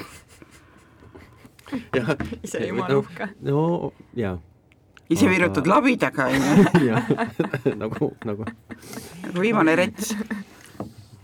jah. 1.98 2.16
ise 2.44 2.62
jumala 2.68 2.98
uhke. 3.02 3.28
no 3.42 3.92
jaa. 4.16 4.38
ise 5.10 5.26
Aga- 5.28 5.34
virutud 5.36 5.68
labidaga, 5.68 6.26
on 6.32 6.34
ju, 6.40 6.88
jah, 6.92 7.12
nagu, 7.84 8.14
nagu 8.26 8.46
nagu 9.26 9.42
viimane 9.44 9.76
rets. 9.76 10.16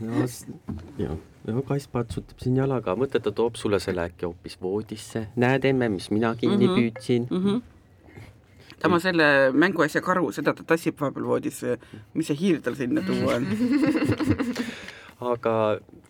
no 0.04 0.28
jah, 1.00 1.16
no 1.48 1.62
kass 1.68 1.88
patsutab 1.88 2.44
siin 2.44 2.60
jalaga, 2.60 2.96
mõtle, 3.00 3.24
ta 3.24 3.32
toob 3.32 3.56
sulle 3.60 3.80
selle 3.84 4.04
äkki 4.10 4.28
hoopis 4.28 4.60
voodisse. 4.62 5.28
näed, 5.40 5.66
emme, 5.72 5.90
mis 5.96 6.12
mina 6.12 6.36
kinni 6.36 6.68
mm 6.68 6.72
Mhm. 6.72 6.76
-hmm. 6.76 6.92
püüdsin 6.92 7.28
mm. 7.32 7.44
-hmm. 7.46 7.62
Tema 8.82 9.00
selle 9.02 9.52
mänguasja 9.54 10.02
karu, 10.06 10.32
seda 10.36 10.54
ta 10.58 10.66
tassib 10.68 11.00
vahepeal 11.00 11.26
voodisse, 11.28 11.78
mis 12.13 12.30
see 12.30 12.38
hiir 12.38 12.62
tal 12.66 12.78
sinna 12.78 13.02
tuua 13.06 13.40
on? 13.40 13.48
aga 15.34 15.56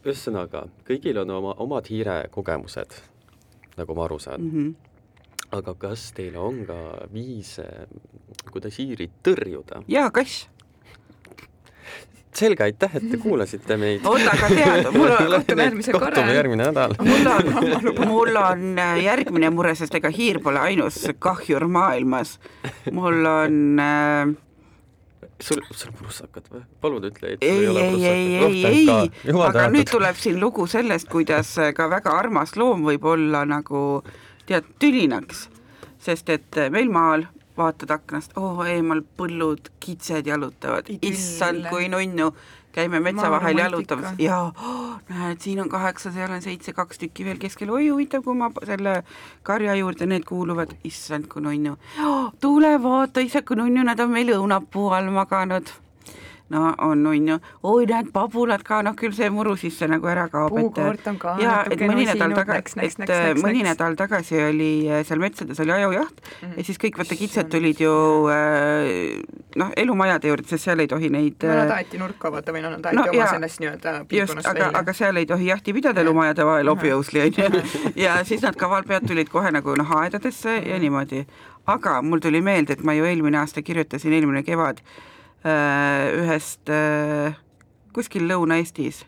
ühesõnaga, 0.03 0.65
kõigil 0.87 1.21
on 1.23 1.31
oma, 1.37 1.55
omad 1.63 1.87
hiirekogemused, 1.91 2.99
nagu 3.79 3.95
ma 3.95 4.05
aru 4.07 4.19
saan 4.19 4.43
mm. 4.43 4.51
-hmm. 4.51 4.75
aga 5.59 5.73
kas 5.79 6.11
teil 6.17 6.35
on 6.35 6.65
ka 6.67 7.07
viise, 7.13 7.67
kuidas 8.51 8.79
hiiri 8.79 9.09
tõrjuda? 9.23 9.83
jaa, 9.87 10.11
kass. 10.11 10.47
Selge, 12.37 12.65
aitäh, 12.67 12.97
et 12.99 13.05
te 13.11 13.19
kuulasite 13.25 13.77
meid. 13.81 14.05
oota, 14.07 14.33
aga 14.33 14.49
tead, 14.53 14.89
mul 14.95 15.13
on, 15.17 15.35
kohtume 15.37 15.67
järgmisel 15.67 15.97
korral. 15.97 16.09
kohtume 16.15 16.35
järgmine 16.37 16.67
nädal. 16.69 16.97
mul 17.03 17.29
on, 17.33 17.93
mul 18.07 18.41
on 18.41 18.65
äh, 18.83 18.97
järgmine 19.03 19.51
mure, 19.53 19.75
sest 19.79 19.95
ega 19.99 20.11
hiir 20.13 20.41
pole 20.43 20.61
ainus 20.61 21.03
kahjur 21.19 21.67
maailmas. 21.71 22.37
mul 22.91 23.25
on 23.31 23.81
äh, 23.83 24.35
sul, 25.41 25.61
sul 25.71 25.91
on 25.91 25.99
prussakad 26.01 26.49
või? 26.51 26.63
palun 26.81 27.09
ütle, 27.09 27.35
et 27.35 27.45
ei, 27.45 27.65
ei, 27.65 28.05
ei, 28.05 28.65
ei, 28.65 28.89
ei, 28.89 29.37
aga 29.47 29.67
nüüd 29.73 29.89
tuleb 29.91 30.17
siin 30.19 30.39
lugu 30.41 30.67
sellest, 30.69 31.09
kuidas 31.11 31.53
ka 31.75 31.89
väga 31.91 32.15
armas 32.17 32.55
loom 32.59 32.85
võib 32.87 33.05
olla 33.07 33.45
nagu 33.47 34.03
tead, 34.47 34.67
tülinaks, 34.81 35.47
sest 36.03 36.29
et 36.33 36.61
meil 36.73 36.91
maal 36.93 37.27
vaatad 37.57 37.91
aknast, 37.95 38.37
oo 38.37 38.65
eemal 38.67 39.01
põllud, 39.17 39.71
kitsed 39.83 40.29
jalutavad, 40.29 40.89
issand 41.01 41.67
kui 41.71 41.89
nunnu, 41.91 42.29
käime 42.75 43.01
metsa 43.03 43.31
vahel 43.33 43.63
jalutamas. 43.63 44.19
Ja 44.21 44.43
oh, 44.51 44.99
näed, 45.09 45.41
siin 45.41 45.61
on 45.63 45.69
kaheksa, 45.69 46.11
seal 46.13 46.31
on 46.33 46.43
seitse, 46.45 46.73
kaks 46.77 47.01
tükki 47.01 47.25
veel 47.25 47.41
keskel, 47.41 47.73
oi 47.73 47.89
huvitav, 47.89 48.23
kui 48.27 48.37
ma 48.37 48.51
selle 48.67 49.01
karja 49.47 49.75
juurde 49.79 50.09
need 50.09 50.27
kuuluvad, 50.29 50.77
issand 50.87 51.29
kui 51.31 51.43
nunnu. 51.45 51.77
Oh,. 52.03 52.31
tule 52.41 52.77
vaata, 52.83 53.25
issand 53.25 53.49
kui 53.49 53.59
nunnu, 53.59 53.83
nad 53.87 53.99
on 54.05 54.13
meil 54.13 54.35
õunapuu 54.37 54.91
all 54.97 55.11
maganud 55.13 55.73
no 56.49 56.75
on, 56.77 57.05
on 57.07 57.27
ju, 57.27 57.37
oi 57.63 57.85
näed, 57.89 58.11
pabulad 58.13 58.63
ka, 58.67 58.79
noh 58.85 58.95
küll 58.97 59.15
see 59.15 59.27
muru 59.33 59.55
sisse 59.59 59.87
nagu 59.89 60.07
ära 60.07 60.27
kaob, 60.31 60.53
et 60.55 60.67
Puukoort 60.67 61.09
on 61.11 61.19
ka 61.19 61.33
jaa, 61.41 61.57
et 61.67 61.81
mõni 61.81 62.05
nädal 62.07 62.31
usinud, 62.31 62.37
taga, 62.39 62.57
näks, 62.59 62.77
näks, 62.79 62.95
et 62.95 63.03
näks, 63.03 63.13
äh, 63.15 63.25
näks, 63.31 63.43
mõni 63.43 63.63
nädal 63.67 63.97
tagasi 63.99 64.39
oli 64.45 64.69
äh, 64.87 65.03
seal 65.07 65.19
metsades 65.23 65.59
oli 65.63 65.75
ajujaht 65.75 66.21
mm. 66.21 66.37
Mhm. 66.47 66.53
ja 66.57 66.67
siis 66.69 66.79
kõik 66.83 66.99
vaata 67.01 67.17
kitsed 67.19 67.51
tulid 67.51 67.81
ju 67.83 67.95
äh, 68.31 68.93
noh, 69.59 69.73
elumajade 69.75 70.31
juurde, 70.31 70.47
sest 70.51 70.69
seal 70.69 70.83
ei 70.83 70.91
tohi 70.91 71.11
neid 71.13 71.43
no 71.43 71.57
nad 71.57 71.73
äh, 71.73 71.81
aeti 71.81 71.99
nurka 72.01 72.31
vaata 72.31 72.55
või 72.55 72.63
no 72.63 72.71
nad 72.75 72.85
aeti 72.85 72.97
No 72.97 73.03
oma 73.11 73.27
sellest 73.29 73.61
nii-öelda 73.61 73.93
piirkonnast 74.07 74.47
aga, 74.47 74.63
välja. 74.63 74.79
aga 74.79 74.95
seal 75.01 75.19
ei 75.19 75.27
tohi 75.29 75.51
jahti 75.51 75.75
pidada 75.75 76.01
elumajade 76.01 76.47
vahel 76.47 76.71
obviously 76.71 77.25
onju 77.25 77.61
ja 78.05 78.21
siis 78.25 78.45
nad 78.47 78.55
kavalpead 78.55 79.05
tulid 79.11 79.29
kohe 79.33 79.51
nagu 79.51 79.75
noh, 79.75 79.93
aedadesse 79.99 80.61
ja 80.63 80.79
niimoodi. 80.79 81.25
aga 81.67 82.01
mul 82.01 82.23
tuli 82.23 82.39
meelde, 82.41 82.77
et 82.77 82.83
ma 82.87 82.95
ju 82.95 83.03
eelmine 83.05 83.37
aasta 83.41 83.61
kirjutasin, 83.61 84.13
eelmine 84.15 84.43
kevad 84.47 84.79
äh, 84.79 85.16
ühest 85.47 86.69
äh, 86.73 87.37
kuskil 87.95 88.27
Lõuna-Eestis. 88.29 89.03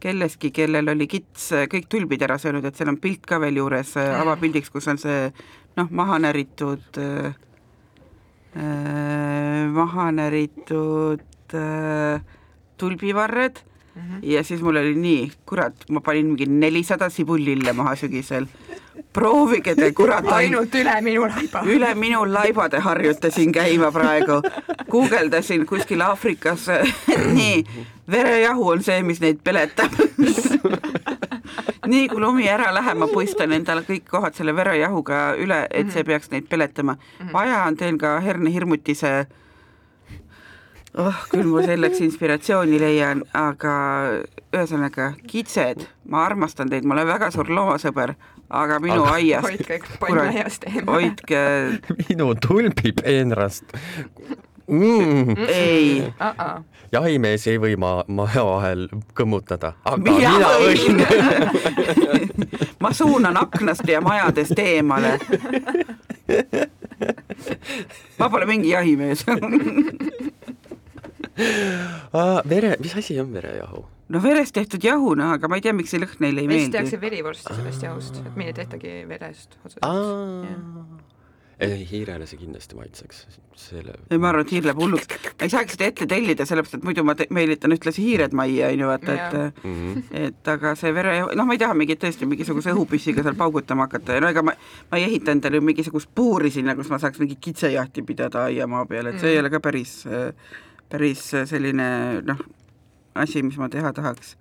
Kellestki, 0.00 0.50
kellel 0.54 0.92
oli 0.92 1.08
kits 1.10 1.50
äh, 1.56 1.66
kõik 1.72 1.88
tulbid 1.90 2.22
ära 2.22 2.36
söönud, 2.38 2.64
et 2.68 2.76
seal 2.76 2.92
on 2.92 3.00
pilt 3.02 3.24
ka 3.26 3.40
veel 3.42 3.58
juures 3.62 3.94
äh, 3.98 4.12
avapildiks, 4.20 4.70
kus 4.70 4.88
on 4.92 5.00
see 5.00 5.30
noh, 5.76 5.88
maha 5.90 6.18
näritud 6.22 7.00
äh, 7.00 7.32
äh, 8.56 9.64
maha 9.72 10.10
näritud 10.12 11.56
äh, 11.56 12.20
tulbivarred 12.76 13.62
mm 13.96 14.02
Mhm. 14.02 14.14
-hmm. 14.14 14.18
ja 14.22 14.42
siis 14.44 14.60
mul 14.62 14.76
oli 14.76 14.94
nii, 14.94 15.30
kurat, 15.46 15.74
ma 15.90 16.00
panin 16.00 16.26
mingi 16.26 16.46
nelisada 16.46 17.08
sibulille 17.10 17.72
maha 17.72 17.96
sügisel. 17.96 18.46
proovige 19.12 19.74
te 19.74 19.92
kurat 19.92 20.26
ainult 20.38 20.74
üle 20.74 21.00
minu 21.00 21.22
laiba. 21.26 21.62
üle 21.74 21.94
minu 21.94 22.24
laibade 22.32 22.78
harjutasin 22.78 23.52
käima 23.52 23.90
praegu, 23.92 24.42
guugeldasin 24.90 25.66
kuskil 25.66 26.00
Aafrikas, 26.00 26.66
nii, 27.32 27.64
verejahu 28.10 28.68
on 28.68 28.82
see, 28.82 29.02
mis 29.02 29.20
neid 29.20 29.38
peletab 29.44 29.92
nii 31.86 32.08
kui 32.08 32.20
lumi 32.20 32.48
ära 32.50 32.72
läheb, 32.74 32.98
ma 32.98 33.06
puistan 33.08 33.52
endale 33.52 33.84
kõik 33.86 34.08
kohad 34.10 34.34
selle 34.34 34.54
verejahuga 34.56 35.34
üle, 35.38 35.66
et 35.70 35.90
see 35.94 36.04
peaks 36.04 36.30
neid 36.30 36.48
peletama. 36.50 36.96
vaja 37.32 37.64
on 37.66 37.76
teil 37.76 37.98
ka 37.98 38.18
hernehirmutise 38.20 39.26
oh, 41.00 41.20
küll 41.30 41.48
ma 41.50 41.64
selleks 41.66 42.00
inspiratsiooni 42.04 42.80
leian, 42.80 43.22
aga 43.36 43.74
ühesõnaga, 44.54 45.12
kitsed, 45.28 45.86
ma 46.10 46.24
armastan 46.26 46.70
teid, 46.72 46.86
ma 46.88 46.96
olen 46.96 47.08
väga 47.10 47.30
suur 47.34 47.50
loomasõber, 47.52 48.14
aga 48.48 48.80
minu 48.82 49.02
Aga- 49.04 49.18
aiast 49.18 49.48
hoidke 49.48 49.80
pannaiast 50.00 50.68
eemale. 50.70 50.92
hoidke, 50.92 51.40
minu 52.08 52.32
tulbipeenrast 52.40 53.64
mm.. 54.68 55.36
ei 55.48 56.02
Uh-uh. 56.06 56.62
jahimees 56.92 57.46
ei 57.50 57.58
või 57.62 57.76
ma 57.80 58.04
maja 58.08 58.44
vahel 58.46 58.86
kõmmutada, 59.18 59.74
aga 59.84 59.98
mina 60.02 60.30
mina, 60.36 60.50
võin. 60.62 60.96
ma 62.82 62.92
suunan 62.94 63.36
aknast 63.40 63.88
ja 63.88 64.00
majadest 64.04 64.58
eemale. 64.58 65.16
ma 68.18 68.28
pole 68.30 68.46
mingi 68.48 68.70
jahimees 68.72 69.26
vere, 72.54 72.76
mis 72.80 72.96
asi 72.96 73.20
on 73.20 73.32
verejahu? 73.32 73.84
no 74.08 74.22
verest 74.22 74.54
tehtud 74.54 74.84
jahu, 74.84 75.14
noh, 75.18 75.34
aga 75.36 75.50
ma 75.50 75.58
ei 75.58 75.64
tea, 75.64 75.74
miks 75.76 75.94
see 75.94 76.02
lõhn 76.02 76.22
neile 76.22 76.44
ei 76.44 76.52
Eestis 76.52 76.76
tehakse 76.76 76.96
meeldi. 76.96 77.02
verivorsti 77.08 77.58
sellest 77.58 77.88
jahust, 77.88 78.22
et 78.22 78.38
meil 78.38 78.52
ei 78.52 78.56
tehtagi 78.60 78.94
verest 79.10 79.58
otseselt. 79.64 79.82
ei, 81.66 81.80
hiirele 81.88 82.26
see 82.28 82.38
kindlasti 82.38 82.76
maitseks, 82.78 83.22
selle 83.58 83.96
ei, 84.10 84.20
ma 84.20 84.28
arvan, 84.30 84.44
et 84.46 84.52
hiir 84.54 84.68
läheb 84.68 84.78
hulluks. 84.78 85.08
ma 85.26 85.48
ei 85.48 85.52
saaks 85.52 85.74
seda 85.74 85.88
ette 85.90 86.06
tellida, 86.10 86.46
sellepärast 86.46 86.78
et 86.78 86.86
muidu 86.86 87.02
ma 87.06 87.16
meelitan 87.34 87.74
ühtlasi 87.74 88.04
hiired 88.04 88.36
majja, 88.36 88.68
on 88.74 88.84
ju, 88.84 88.90
vaata, 88.92 89.16
et 89.16 89.64
mm 89.64 89.74
-hmm. 89.80 90.04
et 90.28 90.52
aga 90.54 90.74
see 90.78 90.92
vere, 90.94 91.16
noh, 91.26 91.48
ma 91.48 91.56
ei 91.56 91.62
taha 91.64 91.74
mingit 91.74 92.02
tõesti 92.04 92.28
mingisuguse 92.30 92.76
õhupüssiga 92.76 93.26
seal 93.26 93.40
paugutama 93.40 93.88
hakata 93.88 94.20
ja 94.20 94.22
no 94.22 94.30
ega 94.30 94.44
ma, 94.46 94.54
ma 94.90 95.00
ei 95.00 95.08
ehita 95.08 95.34
endale 95.34 95.58
ju 95.58 95.66
mingisugust 95.66 96.14
puuri 96.14 96.50
sinna, 96.50 96.76
kus 96.76 96.92
ma 96.94 97.02
saaks 97.02 97.18
mingit 97.18 97.40
kitsejahti 97.40 98.06
pidada 98.06 98.44
aiamaa 98.44 98.86
peal, 98.86 99.06
et 99.06 99.18
see 99.18 99.34
ei 99.34 99.42
ole 99.42 99.50
ka 99.50 99.60
päris, 99.60 100.04
päris 100.92 101.22
selline 101.50 101.86
noh, 102.26 102.40
asi, 103.14 103.42
mis 103.42 103.56
ma 103.58 103.68
teha 103.72 103.92
tahaks 103.96 104.36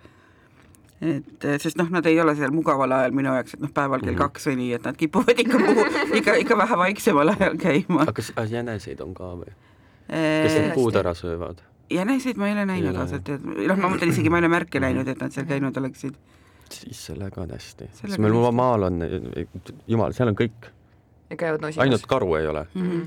et 1.06 1.44
eh, 1.46 1.58
sest 1.60 1.78
noh, 1.78 1.90
nad 1.92 2.06
ei 2.08 2.18
ole 2.22 2.34
seal 2.38 2.54
mugaval 2.56 2.92
ajal 2.96 3.12
minu 3.16 3.34
jaoks, 3.36 3.56
et 3.58 3.64
noh, 3.66 3.72
päeval 3.76 4.00
kell 4.04 4.14
Mhm. 4.16 4.22
kaks 4.22 4.48
või 4.48 4.56
nii, 4.62 4.74
et 4.78 4.86
nad 4.88 4.98
kipuvad 4.98 5.40
ikka 5.44 5.60
puhu, 5.60 5.86
ikka, 6.22 6.36
ikka 6.44 6.58
vähe 6.58 6.78
vaiksemal 6.82 7.34
ajal 7.36 7.58
käima 7.62 8.06
aga 8.06 8.14
kas 8.16 8.32
jäneseid 8.52 9.02
on 9.04 9.14
ka 9.18 9.32
või? 9.42 9.52
kes 10.08 10.54
need 10.56 10.74
puud 10.78 10.96
ära 11.02 11.14
söövad? 11.18 11.60
jäneseid 11.92 12.40
ma 12.40 12.48
ei 12.48 12.56
ole 12.56 12.66
näinud 12.70 12.96
ausalt 12.96 13.28
öeldes, 13.30 13.68
noh, 13.68 13.78
ma 13.82 13.92
mõtlen 13.92 14.14
isegi 14.14 14.32
ma 14.32 14.40
ei 14.40 14.46
ole 14.46 14.54
märke 14.56 14.80
näinud, 14.82 15.08
et 15.12 15.20
nad 15.22 15.36
seal 15.36 15.46
käinud 15.50 15.78
oleksid. 15.78 16.16
siis 16.72 17.04
sellega 17.12 17.42
on 17.44 17.52
hästi. 17.54 17.90
Siis 17.94 18.18
meil 18.18 18.34
maal 18.52 18.88
on, 18.88 19.04
jumal, 19.88 20.14
seal 20.18 20.32
on 20.32 20.36
kõik, 20.40 20.72
ja 21.30 21.38
käivad 21.38 21.62
nosimas. 21.62 21.84
ainult 21.84 22.08
karu 22.10 22.36
ei 22.40 22.48
ole. 22.48 22.66
Mhm. 22.74 23.04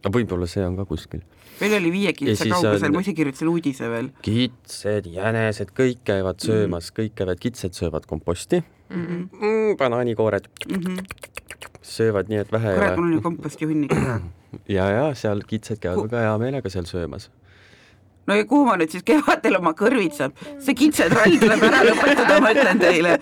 aga 0.00 0.12
võib-olla 0.16 0.48
see 0.48 0.64
on 0.66 0.76
ka 0.80 0.84
kuskil. 0.88 1.20
Meil 1.60 1.78
oli 1.78 1.92
viie 1.92 2.12
siis 2.18 2.42
kaugusel 2.48 2.88
on-, 2.90 2.96
ma 2.98 3.04
ise 3.04 3.14
kirjutasin 3.16 3.48
uudise 3.52 3.88
veel. 3.92 4.10
kitsed, 4.26 5.08
jänesed, 5.14 5.72
kõik 5.76 6.04
käivad 6.04 6.40
söömas, 6.44 6.92
kõik 6.96 7.16
käivad, 7.20 7.38
kitsed 7.42 7.76
söövad 7.78 8.06
komposti 8.10 8.62
Mhm. 8.90 9.28
mm,, 9.40 9.76
banaanikoored 9.78 10.48
söövad 11.82 12.26
nii, 12.28 12.38
et 12.42 12.52
vähe 12.52 12.72
ei 12.72 12.78
kurat, 12.78 12.96
mul 12.96 13.04
on 13.04 13.10
ole 13.12 13.14
ju 13.14 13.22
komposti 13.22 13.64
hunnik 13.70 13.90
ka. 13.94 14.20
ja, 14.76 14.88
ja 14.90 15.04
seal 15.14 15.42
kitsed 15.46 15.78
käivad 15.82 16.08
väga 16.08 16.24
hea 16.26 16.38
meelega 16.42 16.68
seal 16.74 16.84
söömas. 16.90 17.30
no 18.26 18.34
ja 18.34 18.44
kuhu 18.50 18.64
ma 18.66 18.74
nüüd 18.80 18.90
siis 18.90 19.06
kevadel 19.06 19.56
oma 19.60 19.72
kõrvitsan, 19.78 20.34
see 20.62 20.74
kitsetrall 20.78 21.38
tuleb 21.38 21.62
ära 21.70 21.80
lõpetada, 21.86 22.40
ma 22.42 22.50
ütlen 22.54 22.78
teile. 22.82 23.12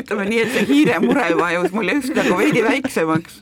ütleme 0.00 0.24
nii, 0.30 0.40
et 0.42 0.50
see 0.54 0.64
hiiremure 0.70 1.28
vajus 1.38 1.70
mul 1.74 1.88
just 1.96 2.14
nagu 2.16 2.38
veidi 2.38 2.62
väiksemaks. 2.66 3.40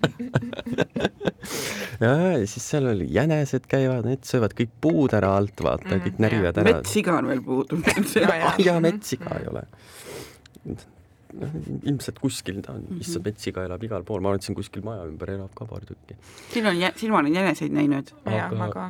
ja, 2.04 2.12
ja 2.38 2.46
siis 2.46 2.64
seal 2.70 2.86
oli 2.92 3.06
jänesed 3.14 3.66
käivad, 3.70 4.04
need 4.08 4.24
söövad 4.28 4.54
kõik 4.58 4.72
puud 4.80 5.14
ära 5.16 5.34
alt, 5.38 5.54
vaata 5.62 5.94
Mhm, 5.96 6.04
kõik 6.06 6.18
närivad 6.24 6.58
ära. 6.62 6.72
metssiga 6.78 7.18
on 7.18 7.28
veel 7.32 7.42
puudu. 7.44 7.78
Ja, 8.64 8.78
metssiga 8.86 9.38
ei 9.40 9.46
ole. 9.52 9.64
noh, 11.34 11.54
ilmselt 11.82 12.18
kuskil 12.22 12.60
ta 12.62 12.76
on, 12.78 12.84
issand, 13.02 13.24
metssiga 13.26 13.64
elab 13.66 13.82
igal 13.82 14.04
pool, 14.06 14.20
ma 14.22 14.30
arvan, 14.30 14.38
et 14.42 14.46
siin 14.46 14.54
kuskil 14.58 14.84
maja 14.86 15.02
ümber 15.08 15.32
elab 15.34 15.50
ka 15.58 15.66
paar 15.66 15.82
tükki. 15.88 16.14
siin 16.52 16.66
on, 16.70 16.78
siin 16.96 17.10
ma 17.12 17.18
olen 17.24 17.34
jäneseid 17.34 17.74
näinud. 17.74 18.12
jah, 18.26 18.46
Aga- 18.46 18.58
ma 18.60 18.68
ka. 18.70 18.84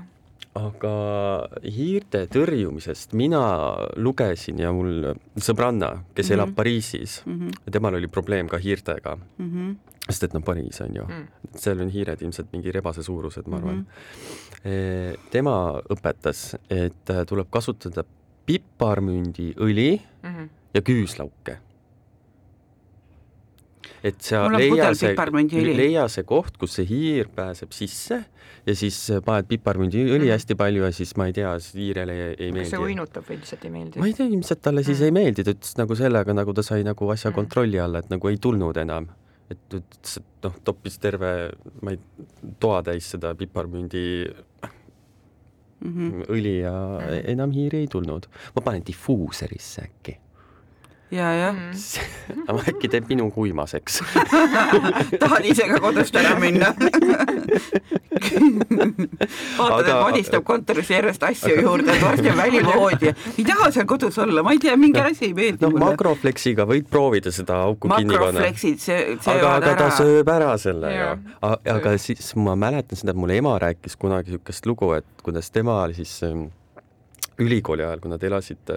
Aga 0.55 1.49
hiirte 1.65 2.27
tõrjumisest 2.31 3.13
mina 3.19 3.41
lugesin 3.97 4.59
ja 4.63 4.71
mul 4.73 5.15
sõbranna, 5.37 6.05
kes 6.15 6.31
Mhm. 6.31 6.35
elab 6.39 6.55
Pariisis, 6.55 7.23
Mhm, 7.27 7.51
temal 7.73 7.95
oli 7.95 8.07
probleem 8.07 8.49
ka 8.49 8.59
hiirtega, 8.59 9.17
mhm, 9.39 9.73
sest 10.09 10.23
et 10.25 10.33
noh, 10.35 10.43
Pariis 10.43 10.81
on 10.81 10.95
ju 10.95 11.05
Mm., 11.09 11.27
seal 11.57 11.81
on 11.81 11.89
hiired 11.91 12.21
ilmselt 12.23 12.53
mingi 12.53 12.71
rebase 12.73 13.03
suurused, 13.03 13.47
ma 13.49 13.57
arvan 13.57 13.87
mhm.. 14.65 15.17
tema 15.31 15.81
õpetas, 15.91 16.55
et 16.71 17.11
äh, 17.11 17.25
tuleb 17.27 17.51
kasutada 17.51 18.05
piparmündiõli 18.47 20.01
Mhm. 20.23 20.49
ja 20.75 20.81
küüslauke. 20.81 21.59
Et 24.05 24.21
sa 24.21 24.43
leia 24.53 24.91
see, 24.95 25.15
leia 25.79 26.03
see 26.13 26.25
koht, 26.29 26.59
kus 26.61 26.75
see 26.77 26.85
hiir 26.91 27.31
pääseb 27.35 27.73
sisse 27.73 28.19
ja 28.67 28.75
siis 28.77 28.99
paned 29.25 29.49
piparmündiõli 29.49 30.27
Mhm. 30.27 30.33
hästi 30.35 30.55
palju 30.61 30.85
ja 30.85 30.91
siis 30.93 31.17
ma 31.17 31.27
ei 31.31 31.33
tea, 31.37 31.55
hiirele 31.75 32.13
ei, 32.13 32.35
ei 32.39 32.53
kas 32.53 32.69
see 32.69 32.79
meeldi. 32.79 32.85
uinutab 32.93 33.25
või 33.31 33.39
lihtsalt 33.41 33.65
ei 33.65 33.71
meeldi 33.71 33.99
ma? 34.03 34.07
ei 34.07 34.13
tea, 34.13 34.27
ilmselt 34.27 34.61
talle 34.63 34.85
siis 34.85 35.01
Mm. 35.01 35.05
ei 35.05 35.11
meeldi, 35.19 35.45
ta 35.45 35.51
ütles 35.57 35.77
nagu 35.81 35.95
sellega, 35.97 36.35
nagu 36.37 36.53
ta 36.53 36.63
sai 36.63 36.83
nagu 36.85 37.09
asja 37.11 37.31
Mm. 37.31 37.35
kontrolli 37.35 37.79
alla, 37.81 37.99
et 38.05 38.11
nagu 38.11 38.29
ei 38.29 38.37
tulnud 38.37 38.77
enam. 38.77 39.09
et 39.51 39.59
ütles, 39.77 40.17
et 40.17 40.25
noh, 40.45 40.55
toppis 40.65 40.97
terve, 40.99 41.53
ma 41.83 41.91
ei, 41.93 41.99
toatäis 42.59 43.05
seda 43.13 43.35
piparmündi 43.35 44.33
Mhm. 45.85 46.23
õli 46.33 46.61
ja 46.63 46.73
Mm. 47.01 47.25
enam 47.35 47.51
hiiri 47.53 47.79
ei 47.85 47.87
tulnud. 47.87 48.27
ma 48.57 48.63
panen 48.63 48.83
difuuserisse 48.85 49.83
äkki. 49.83 50.17
ja, 51.15 51.29
jah, 51.39 51.55
Mhm. 51.55 52.45
aga 52.51 52.63
äkki 52.73 52.89
teeb 52.91 53.09
minu 53.11 53.31
kuimaseks. 53.35 54.01
tahad 55.23 55.45
ise 55.47 55.69
ka 55.71 55.79
kodust 55.85 56.17
ära 56.17 56.35
minna 56.41 56.73
vaatad, 59.59 59.81
et 59.85 59.91
Aga- 59.91 60.01
madistab 60.03 60.45
kontoris 60.47 60.91
järjest 60.91 61.23
asju 61.29 61.55
juurde, 61.61 61.93
et 61.95 62.03
varsti 62.03 62.31
on 62.33 62.39
välivoodi 62.41 63.11
ja 63.11 63.15
ei 63.39 63.45
taha 63.49 63.71
seal 63.75 63.87
kodus 63.91 64.19
olla, 64.23 64.43
ma 64.47 64.55
ei 64.57 64.61
tea, 64.63 64.77
mingi 64.81 65.01
asi 65.03 65.29
ei 65.31 65.35
meeldi 65.37 65.65
noh, 65.65 65.73
mulle. 65.75 65.91
makrofleksiga 65.93 66.67
võid 66.71 66.89
proovida 66.91 67.33
seda 67.35 67.61
auku 67.67 67.89
kinni 67.91 68.15
panna. 68.17 68.33
makrofleksid, 68.33 68.79
see, 68.83 68.99
aga, 69.15 69.23
söövad 69.29 69.57
aga 69.69 69.75
ta 69.75 69.89
ära. 69.89 69.97
sööb 69.99 70.33
ära 70.37 70.51
selle 70.63 70.93
ju 70.95 71.05
Jaa.. 71.05 71.55
aga 71.77 71.95
siis 72.01 72.33
ma 72.41 72.57
mäletan 72.59 72.97
seda, 73.01 73.15
et 73.15 73.21
mulle 73.21 73.39
ema 73.43 73.57
rääkis 73.63 73.97
kunagi 74.01 74.35
niisugust 74.35 74.67
lugu, 74.71 74.93
et 74.99 75.07
kuidas 75.27 75.51
tema 75.55 75.83
siis 75.95 76.15
ähm, 76.27 76.47
ülikooli 77.39 77.83
ajal, 77.83 78.01
kui 78.01 78.11
nad 78.11 78.23
elasid 78.23 78.71
äh, 78.71 78.77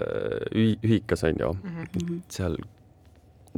ühi- 0.54 0.78
ühikas 0.82 1.22
onju, 1.28 1.52
Mhm. 1.62 2.22
seal 2.28 2.56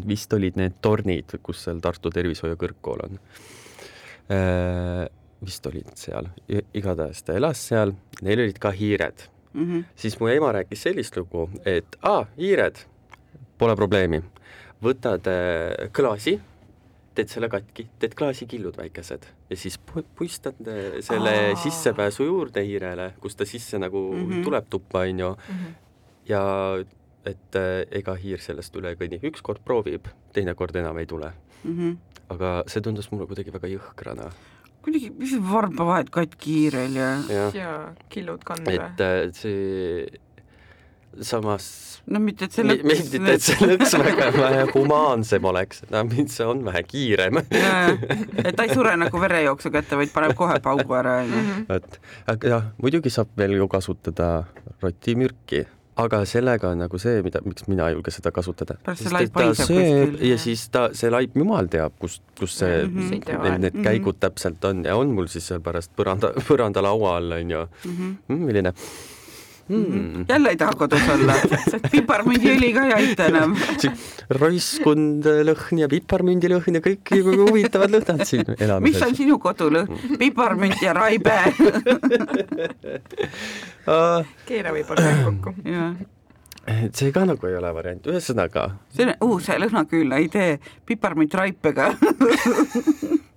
vist 0.06 0.32
olid 0.32 0.56
need 0.56 0.72
tornid, 0.82 1.38
kus 1.42 1.64
seal 1.64 1.80
Tartu 1.80 2.10
Tervishoiu 2.10 2.56
Kõrgkool 2.56 3.02
on. 3.04 3.18
vist 5.44 5.66
olid 5.66 5.88
seal, 5.98 6.28
igatahes 6.76 7.22
ta 7.24 7.32
elas 7.38 7.58
seal, 7.70 7.94
neil 8.22 8.42
olid 8.44 8.58
ka 8.62 8.70
hiired 8.76 9.24
Mhm. 9.54 9.80
siis 9.96 10.14
mu 10.20 10.28
ema 10.28 10.52
rääkis 10.52 10.78
sellist 10.86 11.16
lugu, 11.16 11.48
et 11.66 11.96
aa, 12.06 12.24
hiired, 12.38 12.76
pole 13.58 13.74
probleemi, 13.76 14.20
võtad 14.82 15.26
äh, 15.26 15.88
klaasi, 15.92 16.36
teed 17.14 17.28
selle 17.32 17.48
katki, 17.50 17.88
teed 17.98 18.14
klaasikillud 18.18 18.76
väikesed 18.78 19.26
ja 19.50 19.56
siis 19.58 19.76
pu- 19.90 20.04
puistad 20.16 20.54
äh, 20.68 21.00
selle 21.04 21.32
Aa. 21.50 21.56
sissepääsu 21.58 22.24
juurde 22.28 22.62
hiirele, 22.64 23.12
kus 23.20 23.36
ta 23.36 23.44
sisse 23.44 23.78
nagu 23.78 24.02
mm. 24.14 24.28
-hmm. 24.30 24.44
tuleb 24.44 24.66
tuppa, 24.70 24.98
onju, 25.08 25.36
Mhm. 25.48 25.74
ja 26.28 26.42
et 27.26 27.56
äh, 27.56 27.82
ega 27.90 28.14
hiir 28.14 28.38
sellest 28.40 28.76
üle 28.76 28.88
ei 28.94 28.96
kõnni, 28.96 29.18
ükskord 29.22 29.60
proovib, 29.64 30.06
teinekord 30.32 30.76
enam 30.76 30.98
ei 30.98 31.06
tule. 31.06 31.32
Mhm. 31.64 31.96
aga 32.30 32.62
see 32.66 32.80
tundus 32.80 33.10
mulle 33.12 33.26
kuidagi 33.26 33.50
väga 33.52 33.66
jõhkrana, 33.68 34.30
kuidagi, 34.82 35.10
mis 35.18 35.30
see 35.30 35.40
varba 35.42 35.84
vahet 35.84 36.10
katki 36.10 36.52
hiirel 36.54 36.94
ja 36.94 37.08
ja 37.54 37.72
killud 38.08 38.44
kanda 38.44 38.70
et 38.70 39.00
äh, 39.00 39.32
see 39.34 40.06
samas 41.20 41.64
no 42.10 42.18
mitte, 42.22 42.44
et 42.48 42.52
see 42.56 42.64
Me- 42.64 42.78
meeldib, 42.82 43.26
et 43.28 43.42
see 43.44 43.66
lõks 43.70 43.92
väga 44.00 44.30
vähe 44.36 44.62
humaansem 44.74 45.44
oleks, 45.50 45.82
no 45.90 46.04
mind 46.08 46.30
see 46.32 46.46
on 46.48 46.62
vähe 46.64 46.82
kiirem. 46.88 47.42
et 47.42 48.54
ta 48.56 48.64
ei 48.64 48.72
sure 48.74 48.94
nagu 48.96 49.20
verejooksu 49.20 49.70
kätte, 49.74 49.98
vaid 50.00 50.12
paneb 50.14 50.34
kohe 50.38 50.56
paugu 50.64 50.94
ära, 50.96 51.18
onju. 51.24 51.42
Mhm. 51.42 51.66
et 51.76 52.00
aga 52.34 52.48
jah, 52.54 52.64
muidugi 52.82 53.10
saab 53.12 53.28
veel 53.36 53.58
ju 53.58 53.68
kasutada 53.68 54.30
rotimürki, 54.82 55.66
aga 56.00 56.22
sellega 56.24 56.70
on 56.72 56.78
nagu 56.80 56.98
see, 57.02 57.20
mida, 57.22 57.42
miks 57.44 57.66
mina 57.68 57.90
ei 57.90 57.94
julge 57.98 58.10
seda 58.14 58.30
kasutada. 58.32 58.78
Ja 58.88 60.38
siis 60.40 60.62
ta, 60.72 60.86
see 60.96 61.10
laip, 61.12 61.34
jumal 61.36 61.68
teab, 61.70 61.92
kus, 62.00 62.20
kus 62.38 62.54
see 62.62 62.86
Mhm. 62.86 63.08
Siit 63.10 63.28
ja 63.28 63.36
need, 63.36 63.44
vahel. 63.44 63.60
need 63.66 63.78
käigud 63.84 64.18
täpselt 64.22 64.64
on 64.64 64.84
ja 64.84 64.96
on 64.96 65.12
mul 65.14 65.26
siis 65.28 65.46
seal 65.50 65.60
pärast 65.60 65.90
põranda, 65.96 66.32
põrandalaua 66.48 67.16
all 67.18 67.32
on 67.32 67.50
ju 67.50 67.66
Mhm. 67.84 68.16
mm,, 68.28 68.44
milline 68.46 68.72
mm.. 69.70 70.24
jälle 70.28 70.52
ei 70.54 70.58
taha 70.60 70.74
kodus 70.78 71.08
olla, 71.14 71.36
piparmündiõli 71.90 72.72
ka 72.74 72.84
ei 72.88 72.94
aita 72.98 73.28
enam. 73.30 73.54
roiskund 74.40 75.26
lõhn 75.48 75.82
ja 75.82 75.88
piparmündilõhn 75.90 76.78
ja 76.78 76.82
kõik 76.84 77.14
huvitavad 77.14 77.94
lõhnad 77.94 78.24
siin 78.28 78.44
mis 78.46 78.56
on 78.56 78.66
elamises. 78.66 79.16
sinu 79.18 79.38
kodulõhn? 79.42 80.16
piparmünd 80.20 80.82
ja 80.82 80.94
raibe. 80.96 81.38
keera 84.50 84.74
võib-olla 84.74 85.14
kokku. 85.24 85.54
see 86.92 87.10
ka 87.14 87.24
nagu 87.28 87.50
ei 87.50 87.56
ole 87.58 87.74
variant, 87.74 88.12
ühesõnaga 88.12 88.68
see 88.94 89.08
on 89.08 89.16
uus 89.30 89.48
lõhnaküünla 89.64 90.20
idee, 90.26 90.60
piparmünd 90.86 91.34
raipega. 91.34 91.92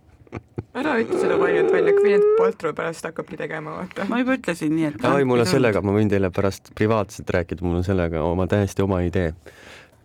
ära 0.73 0.95
ütle 1.01 1.19
seda 1.21 1.37
valjult 1.39 1.71
välja, 1.73 1.93
kui 1.97 2.13
need 2.13 2.25
Paltro 2.37 2.73
pärast 2.77 3.05
hakkabki 3.07 3.37
tegema, 3.39 3.77
vaata. 3.77 4.07
ma 4.09 4.19
juba 4.21 4.37
ütlesin 4.39 4.73
nii, 4.75 4.89
et. 4.89 5.05
ai, 5.09 5.25
mul 5.29 5.43
on 5.43 5.49
sellega, 5.49 5.83
ma 5.85 5.95
võin 5.95 6.11
teile 6.11 6.31
pärast 6.33 6.73
privaatselt 6.77 7.29
rääkida, 7.35 7.65
mul 7.65 7.79
on 7.81 7.87
sellega 7.87 8.23
oma 8.25 8.47
täiesti 8.49 8.85
oma 8.85 9.01
idee. 9.05 9.33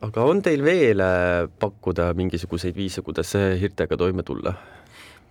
aga 0.05 0.27
on 0.29 0.43
teil 0.45 0.65
veel 0.65 1.03
äh, 1.03 1.49
pakkuda 1.61 2.13
mingisuguseid 2.19 2.77
viise, 2.77 3.03
kuidas 3.07 3.35
äh, 3.39 3.55
hirtega 3.61 3.97
toime 3.97 4.23
tulla? 4.23 4.55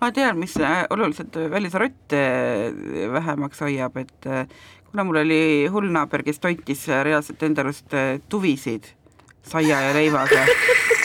ma 0.02 0.12
tean, 0.14 0.40
mis 0.42 0.58
äh, 0.62 0.86
oluliselt 0.90 1.38
välisrotte 1.52 2.24
vähemaks 3.14 3.62
hoiab, 3.66 3.98
et 3.98 4.32
kuna 4.92 5.06
mul 5.06 5.22
oli 5.24 5.42
hull 5.72 5.90
naaber, 5.94 6.26
kes 6.26 6.42
toitis 6.42 6.88
reaalselt 6.88 7.44
enda 7.44 7.66
arust 7.66 7.94
tuvisid 8.30 8.94
saia 9.48 9.82
ja 9.88 9.94
leivaga. 9.96 10.46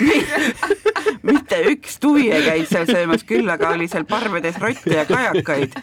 mitte 1.29 1.59
üks 1.71 1.99
tuvi 2.03 2.29
ei 2.33 2.45
käinud 2.47 2.71
seal 2.71 2.87
söömas, 2.91 3.25
küll 3.29 3.49
aga 3.53 3.73
oli 3.77 3.89
seal 3.91 4.07
parvedes 4.09 4.59
rotte 4.63 4.95
ja 4.95 5.05
kajakaid. 5.09 5.77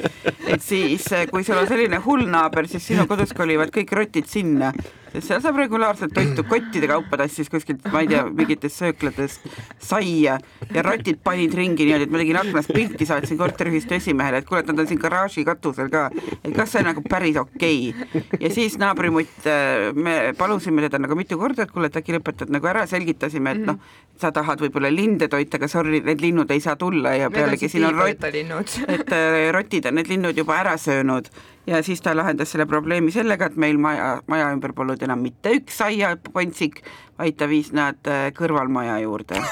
et 0.49 0.63
siis, 0.63 1.05
kui 1.31 1.45
sul 1.47 1.59
on 1.61 1.69
selline 1.69 2.01
hull 2.05 2.27
naaber, 2.29 2.67
siis 2.69 2.87
sinu 2.91 3.07
kodus 3.09 3.35
kolivad 3.37 3.73
kõik 3.75 3.93
rotid 3.95 4.29
sinna. 4.29 4.73
Seal 5.09 5.39
saab 5.41 5.57
regulaarselt 5.57 6.11
toitu, 6.13 6.43
kottide 6.45 6.85
kaupa 6.89 7.17
tassis 7.17 7.49
kuskilt, 7.49 7.81
ma 7.89 8.03
ei 8.03 8.11
tea, 8.11 8.21
mingitest 8.29 8.77
sööklatest 8.77 9.47
saia. 9.81 10.35
Ja 10.69 10.83
rotid 10.85 11.17
panid 11.25 11.55
ringi 11.57 11.87
niimoodi, 11.87 12.05
et 12.05 12.13
ma 12.13 12.21
tegin 12.21 12.37
aknast 12.37 12.69
pilti, 12.75 13.07
saatsin 13.09 13.39
korteriühistu 13.39 13.97
esimehele, 13.97 14.43
et 14.43 14.49
kuule, 14.49 14.61
et 14.61 14.69
nad 14.69 14.83
on 14.83 14.89
siin 14.89 15.01
garaaži 15.01 15.45
katusel 15.47 15.89
ka, 15.89 16.05
et 16.43 16.53
kas 16.53 16.75
see 16.75 16.83
on 16.83 16.91
nagu 16.91 17.01
päris 17.09 17.39
okei? 17.41 17.89
Okay.. 17.89 18.37
ja 18.37 18.53
siis 18.53 18.77
naabrimutt, 18.81 19.49
me 19.97 20.19
palusime 20.37 20.85
teda 20.85 21.01
nagu 21.01 21.17
mitu 21.17 21.39
korda, 21.41 21.65
et 21.65 21.73
kuule, 21.73 21.89
et 21.89 21.97
äkki 21.97 22.13
lõpetad 22.19 22.53
nagu 22.53 22.69
ära, 22.69 22.85
selgitasime, 22.89 23.57
et 23.57 23.65
noh, 23.65 23.81
sa 24.19 24.31
tahad 24.35 24.59
võib-olla 24.63 24.91
linde 24.91 25.29
toita, 25.31 25.59
aga 25.59 25.69
sorry, 25.71 26.01
need 26.03 26.23
linnud 26.23 26.51
ei 26.51 26.61
saa 26.63 26.75
tulla 26.79 27.13
ja 27.15 27.29
pealegi 27.33 27.69
siin 27.71 27.87
on 27.87 27.99
rott, 27.99 28.25
et 28.95 29.13
äh, 29.15 29.47
rotid 29.55 29.87
on 29.89 29.99
need 29.99 30.11
linnud 30.11 30.37
juba 30.37 30.59
ära 30.59 30.75
söönud. 30.77 31.29
Ja 31.69 31.83
siis 31.85 32.01
ta 32.01 32.15
lahendas 32.17 32.51
selle 32.51 32.65
probleemi 32.65 33.11
sellega, 33.13 33.51
et 33.51 33.57
meil 33.61 33.77
maja, 33.77 34.21
maja 34.31 34.49
ümber 34.55 34.73
polnud 34.75 35.03
enam 35.05 35.21
mitte 35.23 35.53
üks 35.53 35.77
aiapontsik, 35.85 36.81
vaid 37.19 37.37
ta 37.39 37.47
viis 37.51 37.71
nad 37.75 37.99
äh, 38.09 38.31
kõrvalmaja 38.35 38.99
juurde 39.05 39.39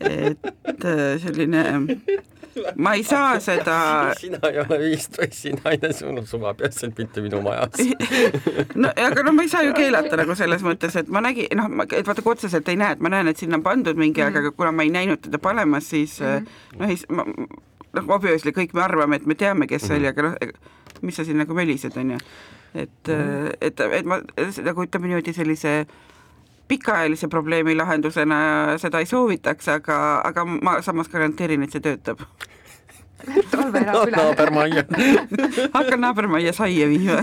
et 0.00 0.84
äh, 0.84 1.18
selline 1.22 1.64
ma 2.76 2.94
ei 2.94 3.02
saa 3.06 3.40
seda 3.40 3.76
sina 4.18 4.38
ei 4.48 4.58
ole 4.62 4.78
viist 4.82 5.16
poissi 5.16 5.52
naine, 5.54 5.92
sul 5.96 6.16
on 6.16 6.26
suva 6.26 6.52
peaasi, 6.54 6.86
et 6.90 6.98
mitte 6.98 7.22
minu 7.24 7.40
majas 7.44 7.78
no 8.82 8.92
aga 9.06 9.24
no 9.26 9.34
ma 9.36 9.46
ei 9.46 9.52
saa 9.52 9.62
ju 9.66 9.74
keelata 9.76 10.18
nagu 10.20 10.36
selles 10.38 10.64
mõttes, 10.66 10.96
et 11.00 11.08
ma 11.12 11.22
nägin, 11.24 11.50
noh, 11.58 11.70
et 11.86 12.06
vaata, 12.06 12.24
kui 12.26 12.34
otseselt 12.34 12.68
ei 12.72 12.78
näe, 12.80 12.96
et 12.96 13.02
ma 13.04 13.12
näen, 13.12 13.30
et 13.30 13.40
sinna 13.40 13.60
on 13.60 13.66
pandud 13.66 13.98
mingi 13.98 14.22
mm, 14.22 14.34
-hmm. 14.34 14.38
aga 14.44 14.56
kuna 14.56 14.72
ma 14.72 14.86
ei 14.86 14.94
näinud 14.94 15.22
teda 15.26 15.38
panemas, 15.38 15.90
siis 15.90 16.20
mm 16.20 16.26
-hmm. 16.26 16.78
noh, 16.78 16.90
ei, 16.90 16.98
ma, 17.08 17.26
noh, 17.92 18.08
obviously 18.08 18.54
kõik 18.56 18.74
me 18.74 18.82
arvame, 18.82 19.16
et 19.16 19.26
me 19.26 19.34
teame, 19.34 19.66
kes 19.66 19.86
see 19.86 19.96
oli, 19.96 20.10
mhm. 20.10 20.18
aga 20.18 20.22
noh, 20.22 20.70
mis 21.02 21.16
sa 21.16 21.24
siin 21.24 21.38
nagu 21.38 21.54
mölised, 21.54 21.96
on 21.96 22.10
ju. 22.10 22.18
et 22.74 23.08
mm, 23.08 23.14
-hmm. 23.14 23.56
et, 23.60 23.80
et 23.80 24.04
ma 24.06 24.20
nagu 24.64 24.82
ütleme 24.82 25.06
niimoodi 25.06 25.32
sellise 25.32 25.86
pikaajalise 26.70 27.28
probleemi 27.28 27.74
lahendusena 27.78 28.38
seda 28.82 28.98
ei 29.02 29.08
soovitaks, 29.10 29.66
aga, 29.74 29.96
aga 30.30 30.40
ma 30.46 30.72
samas 30.86 31.08
garanteerin, 31.12 31.62
et 31.66 31.72
see 31.74 31.82
töötab 31.84 32.18
talve 33.50 33.78
elab 33.82 34.08
üle. 34.08 34.16
naabermajja 34.16 34.82
hakkan 35.76 36.00
naabermajja 36.06 36.52
saia 36.56 36.86
viima 36.88 37.18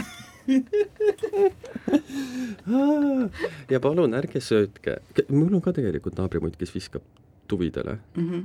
ja 3.74 3.80
palun 3.84 4.14
ärge 4.16 4.40
söötke, 4.44 4.94
mul 5.32 5.54
on 5.58 5.64
ka 5.64 5.72
tegelikult 5.76 6.16
naabrimutt, 6.20 6.56
kes 6.60 6.72
viskab 6.76 7.04
tuvidele 7.48 7.94
mm. 8.16 8.30
-hmm 8.30 8.42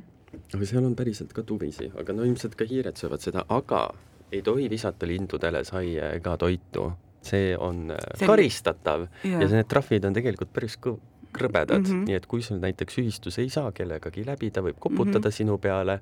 aga 0.54 0.68
seal 0.68 0.84
on 0.84 0.96
päriselt 0.96 1.32
ka 1.36 1.42
tuvisi, 1.42 1.90
aga 1.98 2.14
no 2.16 2.24
ilmselt 2.24 2.56
ka 2.56 2.66
hiired 2.68 2.96
söövad 2.96 3.24
seda, 3.24 3.44
aga 3.52 3.84
ei 4.32 4.42
tohi 4.42 4.68
visata 4.72 5.08
lindudele 5.08 5.64
saia 5.68 6.12
ega 6.16 6.36
toitu. 6.40 6.90
See 7.22 7.56
on 7.58 7.90
äh, 7.94 8.02
see 8.18 8.28
karistatav 8.28 9.06
yeah. 9.24 9.40
ja 9.40 9.48
need 9.48 9.70
trahvid 9.70 10.04
on 10.08 10.16
tegelikult 10.16 10.52
päris 10.52 10.76
kõv-, 10.82 11.00
krõbedad 11.32 11.80
mm, 11.80 11.88
-hmm. 11.90 12.04
nii 12.10 12.18
et 12.18 12.26
kui 12.26 12.42
sul 12.42 12.60
näiteks 12.62 12.98
ühistus 13.02 13.38
ei 13.40 13.48
saa 13.52 13.72
kellegagi 13.72 14.26
läbi, 14.26 14.50
ta 14.50 14.62
võib 14.64 14.78
koputada 14.78 15.18
mm 15.18 15.30
-hmm. 15.30 15.36
sinu 15.36 15.58
peale 15.58 16.00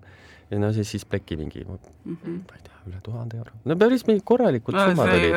ja 0.50 0.58
no 0.58 0.72
see 0.74 0.84
siis 0.84 1.04
pleki 1.04 1.36
mingi 1.36 1.64
mm, 1.64 1.78
-hmm. 2.04 2.38
ma 2.50 2.56
ei 2.56 2.62
tea, 2.62 2.78
üle 2.86 3.00
tuhande 3.02 3.36
euro. 3.36 3.52
no 3.64 3.76
päris 3.76 4.06
mingid 4.06 4.24
korralikud 4.24 4.74
no, 4.74 4.86
summad 4.86 5.08
olid. 5.08 5.34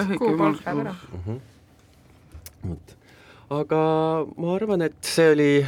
Mhm. 1.13 1.38
vot, 2.69 2.96
aga 3.50 3.82
ma 4.38 4.56
arvan, 4.56 4.82
et 4.82 4.98
see 5.02 5.32
oli 5.32 5.65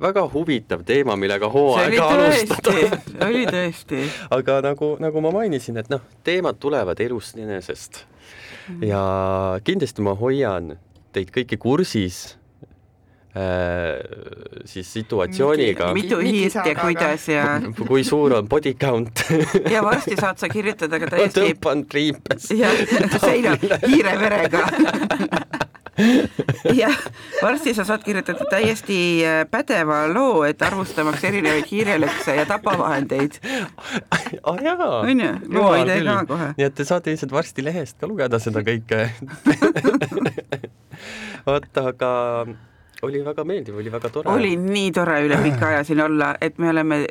väga 0.00 0.26
huvitav 0.32 0.82
teema, 0.84 1.16
millega 1.16 1.48
hooaega 1.48 2.08
alustada. 2.08 3.00
oli 3.28 3.46
tõesti 3.46 4.02
aga 4.38 4.60
nagu, 4.70 4.96
nagu 5.00 5.20
ma 5.20 5.30
mainisin, 5.30 5.76
et 5.76 5.88
noh, 5.92 6.04
teemad 6.24 6.60
tulevad 6.60 7.00
elust 7.00 7.38
enesest. 7.38 8.04
Ja 8.82 9.04
kindlasti 9.64 10.02
ma 10.02 10.16
hoian 10.18 10.74
teid 11.16 11.30
kõiki 11.34 11.58
kursis 11.60 12.36
äh, 13.36 14.00
siis 14.68 14.90
situatsiooniga. 14.92 15.92
mitu 15.96 16.18
hiirt 16.20 16.58
ja 16.66 16.74
kuidas 16.78 17.28
ja 17.30 17.44
kui 17.86 18.04
suur 18.04 18.36
on 18.38 18.48
body 18.48 18.74
count 18.74 19.24
ja 19.70 19.84
varsti 19.84 20.18
saad 20.18 20.40
sa 20.42 20.50
kirjutada 20.52 21.00
ka 21.02 21.10
täiesti 21.14 21.40
tõmban 21.40 21.86
triipes. 21.90 22.50
jah, 22.56 22.74
seinal 23.20 23.60
hiire 23.90 24.18
verega 24.20 24.66
jah, 26.82 26.96
varsti 27.42 27.74
sa 27.74 27.84
saad 27.88 28.04
kirjutada 28.04 28.44
täiesti 28.50 28.98
äh, 29.24 29.42
pädeva 29.50 30.04
loo, 30.12 30.44
et 30.44 30.62
arvustamaks 30.62 31.24
erinevaid 31.24 31.68
hiirelõkse 31.70 32.36
ja 32.36 32.46
tapavahendeid 32.48 33.38
ah,. 34.12 34.26
on 34.44 35.20
ju, 35.20 35.30
looidee 35.56 36.02
ka 36.04 36.18
kohe. 36.28 36.52
nii 36.58 36.68
et 36.68 36.76
te 36.76 36.84
saate 36.88 37.12
ilmselt 37.14 37.32
varsti 37.32 37.64
lehest 37.64 37.98
ka 38.00 38.10
lugeda 38.10 38.40
seda 38.42 38.62
kõike 38.66 39.08
vot, 41.48 41.70
aga 41.82 42.12
oli 43.06 43.24
väga 43.24 43.44
meeldiv, 43.44 43.76
oli 43.80 43.92
väga 43.92 44.12
tore. 44.12 44.32
oli 44.32 44.56
nii 44.60 44.92
tore 44.92 45.20
üle 45.24 45.40
pika 45.42 45.72
aja 45.72 45.84
siin 45.84 46.00
olla, 46.04 46.34
et 46.40 46.58
me 46.58 46.70
oleme 46.70 47.02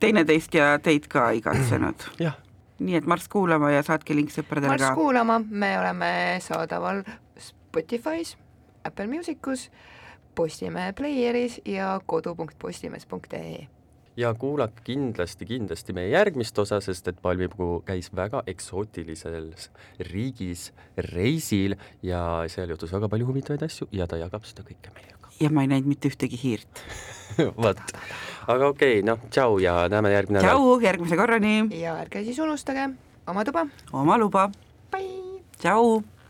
teineteist 0.00 0.54
ja 0.54 0.76
teid 0.82 1.08
ka 1.08 1.30
igatsenud. 1.38 2.08
nii 2.82 2.96
et 2.98 3.06
marss 3.06 3.28
kuulama 3.30 3.70
ja 3.72 3.82
saatke 3.86 4.14
link 4.16 4.32
sõpradele 4.34 4.76
ka. 4.76 4.84
marss 4.90 4.98
kuulama, 4.98 5.40
me 5.48 5.78
oleme 5.78 6.12
saadaval 6.44 7.04
Spotify's, 7.72 8.36
Apple 8.84 9.06
Musicus, 9.06 9.70
Postimehe 10.34 10.92
Playeris 10.92 11.60
ja 11.64 12.00
kodu.postimees.ee 12.06 13.68
ja 14.16 14.34
kuulake 14.34 14.82
kindlasti, 14.84 15.46
kindlasti 15.48 15.92
meie 15.96 16.10
järgmist 16.12 16.58
osa, 16.58 16.80
sest 16.84 17.08
et 17.08 17.20
Palmipuu 17.22 17.80
käis 17.86 18.10
väga 18.16 18.42
eksootilises 18.46 19.70
riigis 20.10 20.66
reisil 21.14 21.78
ja 22.04 22.44
seal 22.52 22.74
juhtus 22.74 22.92
väga 22.92 23.08
palju 23.08 23.30
huvitavaid 23.30 23.64
asju 23.64 23.88
ja 23.92 24.06
ta 24.06 24.20
jagab 24.20 24.44
seda 24.44 24.66
kõike 24.68 24.92
meiega. 24.92 25.32
ja 25.40 25.50
ma 25.50 25.64
ei 25.64 25.72
näinud 25.72 25.88
mitte 25.88 26.12
ühtegi 26.12 26.36
hiirt 26.42 26.84
vot, 27.64 27.80
aga 28.52 28.68
okei 28.68 28.98
okay,, 29.00 29.06
noh, 29.08 29.24
tšau 29.30 29.56
ja 29.64 29.86
näeme 29.88 30.12
järgmine 30.12 30.42
nädal. 30.42 30.60
tšau, 30.60 30.76
järgmise 30.84 31.16
korrani. 31.16 31.56
ja 31.80 31.96
ärge 32.04 32.24
siis 32.28 32.38
unustage 32.44 32.90
oma 33.26 33.48
tuba. 33.48 33.66
oma 33.92 34.18
luba. 34.20 34.50
Tšau. 35.62 36.02